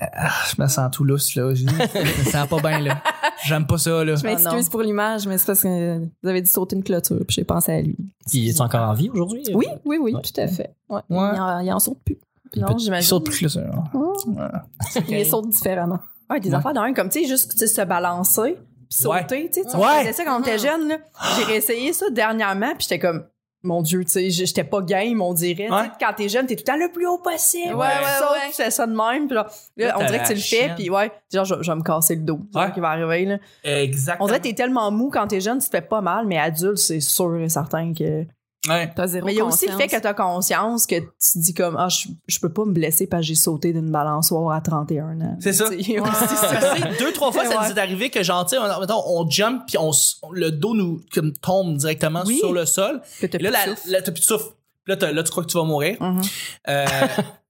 Je 0.56 0.62
me 0.62 0.68
sens 0.68 0.90
tout 0.92 1.04
lousse, 1.04 1.36
là. 1.36 1.54
Je 1.54 1.64
me 1.66 2.24
sens 2.32 2.48
pas 2.48 2.60
bien, 2.62 2.80
là. 2.80 3.02
J'aime 3.46 3.66
pas 3.68 3.78
ça, 3.78 4.04
là. 4.04 4.16
Je 4.16 4.24
m'excuse 4.24 4.66
non. 4.66 4.70
pour 4.72 4.82
l'image, 4.82 5.28
mais 5.28 5.38
c'est 5.38 5.46
parce 5.48 5.64
que 5.64 6.00
vous 6.00 6.30
avez 6.30 6.42
dit 6.42 6.50
sauter 6.50 6.76
une 6.76 6.84
clôture, 6.84 7.18
puis 7.28 7.36
j'ai 7.36 7.44
pensé 7.44 7.72
à 7.72 7.82
lui. 7.82 7.96
Il 8.34 8.48
est 8.50 8.62
encore 8.62 8.88
en 8.90 8.94
vie 8.94 9.10
aujourd'hui? 9.10 9.44
Oui, 9.54 9.68
oui, 9.86 9.98
oui, 10.02 10.14
Ouais. 10.14 10.22
tout 10.22 10.40
à 10.42 10.48
fait. 10.48 10.74
Ouais. 10.90 11.02
Ouais. 11.10 11.30
Il, 11.36 11.40
en, 11.42 11.60
il 11.60 11.72
en 11.74 11.80
saute 11.80 12.00
plus. 12.06 12.18
Non, 12.56 12.68
Il 12.78 12.80
j'imagine. 12.80 13.08
saute 13.08 13.26
plus, 13.26 13.42
là, 13.44 13.50
ça. 13.50 13.62
Il 15.08 15.16
les 15.16 15.26
saute 15.26 15.50
différemment. 15.50 16.00
Ouais, 16.30 16.40
des 16.40 16.50
Ouais. 16.50 16.56
affaires 16.56 16.74
d'un 16.74 16.94
comme, 16.94 17.10
tu 17.10 17.22
sais, 17.22 17.28
juste 17.28 17.66
se 17.66 17.82
balancer, 17.82 18.58
puis 18.90 19.08
Ouais. 19.08 19.22
sauter, 19.22 19.50
tu 19.54 19.62
sais. 19.64 19.68
On 19.76 19.82
faisait 19.82 20.14
ça 20.14 20.26
quand 20.26 20.38
on 20.38 20.42
était 20.42 20.58
jeune, 20.60 20.88
là. 20.88 20.98
J'ai 21.38 21.44
réessayé 21.44 21.94
ça 21.94 22.10
dernièrement, 22.12 22.70
puis 22.78 22.88
j'étais 22.90 23.00
comme, 23.00 23.24
mon 23.64 23.82
Dieu, 23.82 24.04
tu 24.06 24.12
sais, 24.12 24.30
j'étais 24.30 24.64
pas 24.64 24.82
game, 24.82 25.22
on 25.22 25.34
dirait. 25.34 25.70
Ouais. 25.70 25.90
Quand 26.00 26.14
t'es 26.16 26.30
jeune, 26.30 26.46
t'es 26.46 26.56
tout 26.56 26.64
le 26.66 26.72
temps 26.74 26.78
le 26.80 26.92
plus 26.92 27.06
haut 27.08 27.18
possible. 27.18 27.76
Ouais, 27.76 27.88
Tu 28.18 28.24
ouais. 28.24 28.48
Tu 28.50 28.54
fais 28.54 28.72
ça 28.72 28.88
de 28.88 28.94
même, 28.96 29.28
puis 29.28 29.36
là, 29.36 29.48
on 29.98 30.06
dirait 30.06 30.20
que 30.22 30.28
tu 30.28 30.34
le 30.34 30.40
fais, 30.40 30.72
puis 30.76 30.90
ouais, 30.90 31.12
genre, 31.34 31.46
je, 31.46 31.56
je 31.62 31.72
vais 31.72 31.78
me 31.78 31.84
casser 31.84 32.16
le 32.16 32.22
dos. 32.22 32.40
C'est 32.54 32.60
Ouais. 32.60 32.66
ça 32.68 32.72
qui 32.72 32.80
va 32.80 32.90
arriver, 32.90 33.26
là. 33.26 33.38
Exactement. 33.64 34.24
On 34.24 34.28
dirait 34.28 34.40
que 34.40 34.44
t'es 34.48 34.54
tellement 34.54 34.92
mou 34.92 35.10
quand 35.12 35.28
t'es 35.28 35.42
jeune, 35.42 35.60
tu 35.60 35.66
te 35.70 35.76
fais 35.76 35.82
pas 35.82 36.02
mal, 36.02 36.26
mais 36.26 36.38
adulte, 36.38 36.78
c'est 36.78 37.00
sûr 37.02 37.36
et 37.38 37.50
certain 37.50 37.94
que. 37.94 38.26
Ouais. 38.68 38.92
T'as 38.94 39.08
zéro 39.08 39.26
Mais 39.26 39.34
il 39.34 39.38
y 39.38 39.42
a 39.42 39.46
aussi 39.46 39.66
le 39.68 39.72
fait 39.72 39.84
conscience. 39.84 40.00
que 40.02 40.04
t'as 40.04 40.14
conscience 40.14 40.86
que 40.86 40.96
tu 41.00 41.06
te 41.34 41.38
dis 41.40 41.54
comme, 41.54 41.78
ah, 41.80 41.88
je, 41.88 42.10
je 42.28 42.40
peux 42.40 42.52
pas 42.52 42.66
me 42.66 42.74
blesser 42.74 43.08
parce 43.08 43.22
que 43.22 43.28
j'ai 43.28 43.36
sauté 43.36 43.72
d'une 43.72 43.90
balançoire 43.90 44.52
à 44.52 44.60
31 44.60 45.22
ans. 45.22 45.38
C'est 45.40 45.54
ça. 45.54 45.70
Tu 45.70 45.76
sais, 45.76 45.82
il 45.82 45.90
y 45.92 45.98
a 45.98 46.02
aussi 46.04 46.36
ça. 46.36 46.76
Deux, 47.00 47.14
trois 47.14 47.32
fois, 47.32 47.46
ça 47.46 47.58
Ouais. 47.62 47.68
nous 47.70 47.72
est 47.78 47.80
arrivé 47.80 48.10
que, 48.10 48.22
genre, 48.22 48.44
tu 48.46 48.58
sais, 48.58 48.58
on, 48.58 48.80
mettons, 48.82 49.02
on 49.06 49.30
jump, 49.30 49.64
puis 49.66 49.78
on, 49.78 49.92
le 50.34 50.52
dos 50.52 50.74
nous 50.74 51.02
comme, 51.14 51.32
tombe 51.34 51.78
directement 51.78 52.24
Oui. 52.26 52.38
sur 52.40 52.52
le 52.52 52.66
sol. 52.66 53.02
Que 53.22 53.28
Et 53.28 53.38
là, 53.38 53.50
plus 53.50 53.52
la- 53.52 53.66
de 53.66 53.76
souffle. 53.78 53.92
là, 53.92 54.02
t'as 54.02 54.12
plus 54.12 54.22
de 54.22 54.26
souffle. 54.26 54.48
Là, 54.88 55.12
là, 55.14 55.24
tu 55.24 55.32
crois 55.32 55.44
que 55.44 55.50
tu 55.50 55.58
vas 55.58 55.64
mourir. 55.64 55.96
Mhm. 56.02 56.22
Euh, 56.68 56.86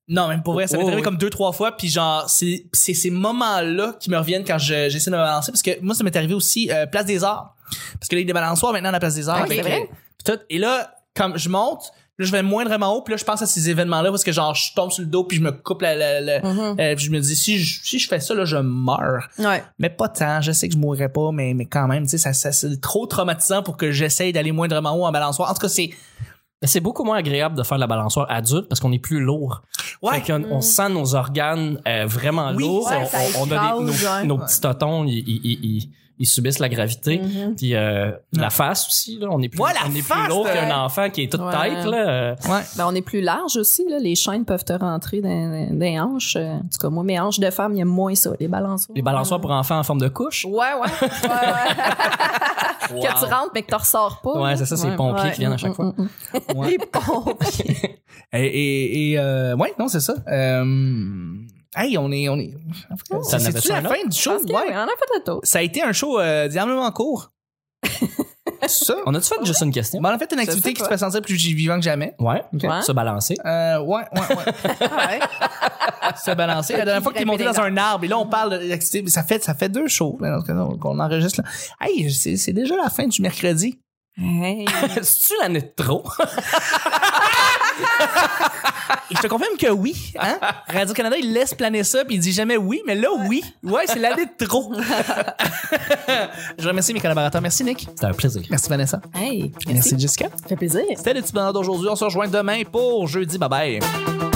non, 0.10 0.28
même 0.28 0.44
pour 0.44 0.54
vrai, 0.54 0.68
ça 0.68 0.78
m'est 0.78 0.84
Oh, 0.84 0.88
arrivé 0.88 1.02
oui. 1.02 1.06
comme 1.06 1.18
deux, 1.18 1.30
trois 1.32 1.54
fois. 1.54 1.72
Puis 1.76 1.88
genre, 1.88 2.30
c'est 2.30 2.66
c'est 2.74 2.94
ces 2.94 3.10
moments-là 3.10 3.96
qui 4.00 4.12
me 4.12 4.18
reviennent 4.18 4.44
quand 4.46 4.58
je- 4.60 4.90
j'essaie 4.90 5.10
de 5.10 5.16
me 5.16 5.22
balancer. 5.22 5.52
Parce 5.52 5.64
que 5.64 5.80
moi, 5.82 5.96
ça 5.96 6.04
m'est 6.04 6.16
arrivé 6.16 6.34
aussi 6.36 6.70
euh, 6.72 6.86
Place 6.86 7.06
des 7.06 7.24
Arts. 7.24 7.56
Parce 8.00 8.10
que 8.10 8.16
là, 8.16 8.20
il 8.22 8.24
y 8.24 8.26
a 8.26 8.28
des 8.28 8.34
balançoires 8.34 8.74
maintenant 8.74 8.90
à 8.90 8.94
la 8.94 9.00
Place 9.00 9.16
des 9.16 9.28
Arts. 9.28 9.38
Ah, 9.40 9.44
Avec, 9.44 9.64
c'est 9.64 9.70
vrai? 9.70 9.90
euh. 10.30 10.38
Et 10.50 10.58
là, 10.60 10.96
comme 11.20 11.38
je 11.38 11.50
monte, 11.50 11.92
là, 12.18 12.26
je 12.26 12.32
vais 12.32 12.42
moindrement 12.42 12.96
haut. 12.96 13.02
Puis 13.02 13.14
là, 13.14 13.18
je 13.18 13.24
pense 13.24 13.42
à 13.42 13.46
ces 13.46 13.70
événements-là 13.70 14.10
parce 14.10 14.24
que 14.24 14.32
genre, 14.32 14.56
je 14.56 14.74
tombe 14.74 14.92
sur 14.92 15.04
le 15.04 15.08
dos 15.10 15.24
puis 15.24 15.38
je 15.38 15.44
me 15.44 15.52
coupe 15.52 15.82
la... 15.84 15.96
la, 15.96 16.20
la- 16.22 16.40
Mhm. 16.42 16.76
euh, 16.80 16.96
puis 16.96 17.06
je 17.06 17.12
me 17.12 17.20
dis, 17.20 17.36
si 17.36 17.60
je, 17.60 17.82
si 17.84 18.00
je 18.00 18.08
fais 18.08 18.20
ça, 18.20 18.34
là, 18.34 18.46
je 18.46 18.58
meurs. 18.58 19.28
Ouais. 19.38 19.64
Mais 19.78 19.90
pas 19.90 20.08
tant. 20.10 20.42
Je 20.42 20.52
sais 20.52 20.68
que 20.68 20.74
je 20.74 20.80
mourrais 20.80 21.10
pas, 21.10 21.32
mais, 21.32 21.54
mais 21.54 21.66
quand 21.66 21.88
même, 21.88 22.04
tu 22.04 22.10
sais, 22.10 22.18
ça, 22.18 22.34
ça, 22.34 22.52
c'est 22.52 22.82
trop 22.82 23.06
traumatisant 23.06 23.62
pour 23.64 23.78
que 23.78 23.92
j'essaye 23.92 24.34
d'aller 24.34 24.52
moindrement 24.52 24.96
haut 24.96 25.06
en 25.06 25.12
balançoire. 25.12 25.50
En 25.52 25.54
tout 25.54 25.62
cas, 25.62 25.70
c'est... 25.70 25.92
C'est 26.64 26.82
beaucoup 26.82 27.06
moins 27.06 27.16
agréable 27.16 27.56
de 27.56 27.64
faire 27.64 27.78
la 27.78 27.88
balançoire 27.88 28.30
adulte 28.30 28.68
parce 28.68 28.82
qu'on 28.82 28.92
est 28.92 29.00
plus 29.00 29.22
lourd. 29.22 29.62
Ouais. 30.02 30.20
Fait 30.20 30.34
qu'on- 30.34 30.44
on 30.52 30.60
sent 30.60 30.90
nos 30.90 31.16
organes 31.16 31.80
euh, 31.88 32.06
vraiment 32.06 32.52
Oui, 32.54 32.64
lourds. 32.64 32.90
ouais, 32.90 32.98
on, 33.02 33.06
ça 33.06 33.18
on- 33.40 33.44
on 33.48 33.52
a 33.52 33.78
des, 33.78 34.26
nos, 34.28 34.36
nos 34.36 34.44
petits 34.44 34.60
totons, 34.60 35.06
ils, 35.06 35.20
ils- 35.20 35.60
ils- 35.64 35.90
ils- 36.20 36.26
subissent 36.28 36.60
la 36.60 36.70
gravité. 36.70 37.22
Puis 37.58 37.74
euh, 37.76 38.12
la 38.34 38.50
face 38.50 38.88
aussi, 38.88 39.18
là, 39.20 39.28
on 39.32 39.42
est 39.42 39.50
plus, 39.50 39.60
Ouais, 39.62 39.72
on 39.88 39.96
est 39.96 40.02
face, 40.02 40.18
plus 40.20 40.28
lourd 40.30 40.46
qu'un 40.52 40.70
enfant 40.78 41.10
qui 41.10 41.24
est 41.24 41.32
toute 41.32 41.42
Ouais. 41.42 41.52
tête. 41.52 41.86
Là. 41.86 42.36
Ouais. 42.48 42.62
Ben, 42.78 42.86
on 42.88 42.94
est 42.96 43.02
plus 43.02 43.22
large 43.22 43.58
aussi, 43.58 43.86
là. 43.90 43.98
Les 44.00 44.16
chaînes 44.16 44.46
peuvent 44.46 44.64
te 44.66 44.74
rentrer 44.74 45.22
dans, 45.22 45.30
dans 45.70 45.80
les 45.80 46.00
hanches. 46.00 46.36
Euh, 46.36 46.54
En 46.56 46.60
tout 46.60 46.78
cas, 46.80 46.90
moi, 46.90 47.04
mes 47.04 47.20
hanches 47.20 47.40
de 47.40 47.50
femme, 47.50 47.74
il 47.74 47.80
y 47.80 47.82
a 47.82 47.86
moins 47.86 48.16
ça, 48.16 48.32
les 48.40 48.48
balançoires. 48.48 48.96
Les 48.96 49.02
balançoires 49.02 49.42
pour 49.42 49.52
enfants 49.52 49.80
en 49.80 49.84
forme 49.84 50.00
de 50.02 50.10
couche? 50.10 50.46
Ouais, 50.46 50.52
ouais. 50.54 50.88
ouais, 51.02 51.10
ouais. 51.30 51.76
Que 52.90 53.20
tu 53.20 53.26
rentres, 53.26 53.52
mais 53.54 53.62
que 53.62 53.68
tu 53.70 53.76
ressors 53.76 54.20
pas. 54.22 54.40
Ouais, 54.42 54.56
c'est 54.58 54.66
ça, 54.66 54.76
c'est 54.76 54.90
les 54.90 54.96
pompiers 54.96 55.26
Ouais. 55.26 55.32
qui 55.32 55.40
viennent 55.42 55.54
à 55.54 55.58
chaque 55.58 55.72
Mm, 55.72 55.76
fois. 55.76 55.94
mm, 55.96 56.02
mm. 56.54 56.58
Ouais. 56.58 56.70
Les 56.72 56.78
pompiers. 56.80 58.00
Et, 58.34 58.46
et, 58.46 59.12
et, 59.12 59.20
euh, 59.20 59.56
ouais, 59.56 59.74
non, 59.80 59.88
c'est 59.88 60.00
ça. 60.02 60.14
Euh, 60.28 60.64
hey, 61.76 61.98
on 61.98 62.12
est, 62.12 62.30
on 62.30 62.38
est. 62.40 62.54
Ça 63.24 63.40
C'est 63.40 63.68
la 63.70 63.78
un 63.78 63.82
fin 63.84 64.08
du 64.08 64.18
show, 64.18 64.32
Parce 64.32 64.46
que, 64.46 64.52
ouais. 64.54 64.64
oui, 64.68 64.74
on 64.74 64.84
a 64.84 64.88
fait 64.88 65.18
le 65.18 65.24
tour. 65.24 65.40
Ça 65.44 65.60
a 65.60 65.62
été 65.62 65.82
un 65.82 65.92
show 65.94 66.20
euh, 66.20 66.48
diablement 66.48 66.92
court. 66.92 67.32
C'est 68.68 68.86
ça. 68.86 68.96
On 69.06 69.14
a-tu 69.16 69.28
fait 69.28 69.46
juste 69.46 69.62
une 69.62 69.72
question? 69.72 70.02
Ben, 70.02 70.10
on 70.12 70.16
a 70.16 70.18
fait 70.20 70.32
une 70.34 70.40
activité 70.40 70.74
qui 70.74 70.82
te 70.84 70.88
fait 70.88 70.98
sentir 70.98 71.22
plus 71.22 71.36
vivant 71.36 71.78
que 71.78 71.82
jamais. 71.84 72.14
Ouais, 72.20 72.44
Ouais. 72.52 72.82
se 72.82 72.92
balancer. 72.92 73.36
Euh, 73.46 73.80
ouais, 73.80 74.04
ouais, 74.14 74.36
ouais. 74.36 74.36
Ouais. 74.90 75.20
se 76.26 76.32
balancer. 76.36 76.74
La 76.76 76.84
dernière 76.86 77.02
fois 77.04 77.14
qu'il 77.14 77.22
est 77.22 77.26
monté 77.26 77.46
dans 77.46 77.60
un 77.62 77.78
arbre, 77.78 78.04
et 78.04 78.08
là, 78.10 78.18
on 78.18 78.28
parle 78.28 78.68
d'activité, 78.68 79.02
mais 79.04 79.10
ça 79.10 79.24
fait, 79.24 79.42
ça 79.44 79.54
fait 79.54 79.70
deux 79.70 79.88
shows, 79.88 80.20
qu'on 80.82 81.00
enregistre, 81.00 81.42
là. 81.42 81.50
Hey, 81.88 82.12
c'est, 82.12 82.36
c'est 82.36 82.52
déjà 82.54 82.76
la 82.76 82.90
fin 82.90 83.08
du 83.08 83.22
mercredi. 83.22 83.80
Hey. 84.22 84.66
C'est-tu 85.02 85.34
l'année 85.42 85.62
de 85.62 85.72
trop? 85.84 86.04
Et 89.12 89.16
je 89.16 89.22
te 89.22 89.28
confirme 89.28 89.58
que 89.58 89.70
oui, 89.70 90.14
hein? 90.20 90.40
Radio-Canada, 90.68 91.16
il 91.20 91.34
laisse 91.34 91.54
planer 91.54 91.84
ça, 91.84 92.06
puis 92.06 92.16
il 92.16 92.20
dit 92.20 92.32
jamais 92.32 92.58
oui, 92.58 92.82
mais 92.86 92.96
là, 92.96 93.10
oui. 93.28 93.44
Ouais, 93.64 93.84
c'est 93.86 94.00
l'année 94.00 94.26
de 94.26 94.46
trop. 94.46 94.72
je 96.58 96.68
remercie 96.68 96.94
mes 96.94 97.00
collaborateurs. 97.00 97.42
Merci, 97.42 97.64
Nick. 97.64 97.88
C'était 97.90 98.06
un 98.06 98.14
plaisir. 98.14 98.44
Merci, 98.50 98.70
Vanessa. 98.70 99.02
Hey. 99.16 99.52
Merci, 99.68 99.98
Jessica. 99.98 100.28
Ça 100.42 100.48
fait 100.48 100.56
plaisir. 100.56 100.84
C'était 100.96 101.14
le 101.14 101.22
petit 101.22 101.34
bonheur 101.34 101.54
d'aujourd'hui. 101.54 101.88
On 101.90 101.96
se 101.96 102.06
rejoint 102.06 102.28
demain 102.28 102.64
pour 102.64 103.08
jeudi. 103.08 103.38
Bye 103.38 103.50
bye. 103.50 104.29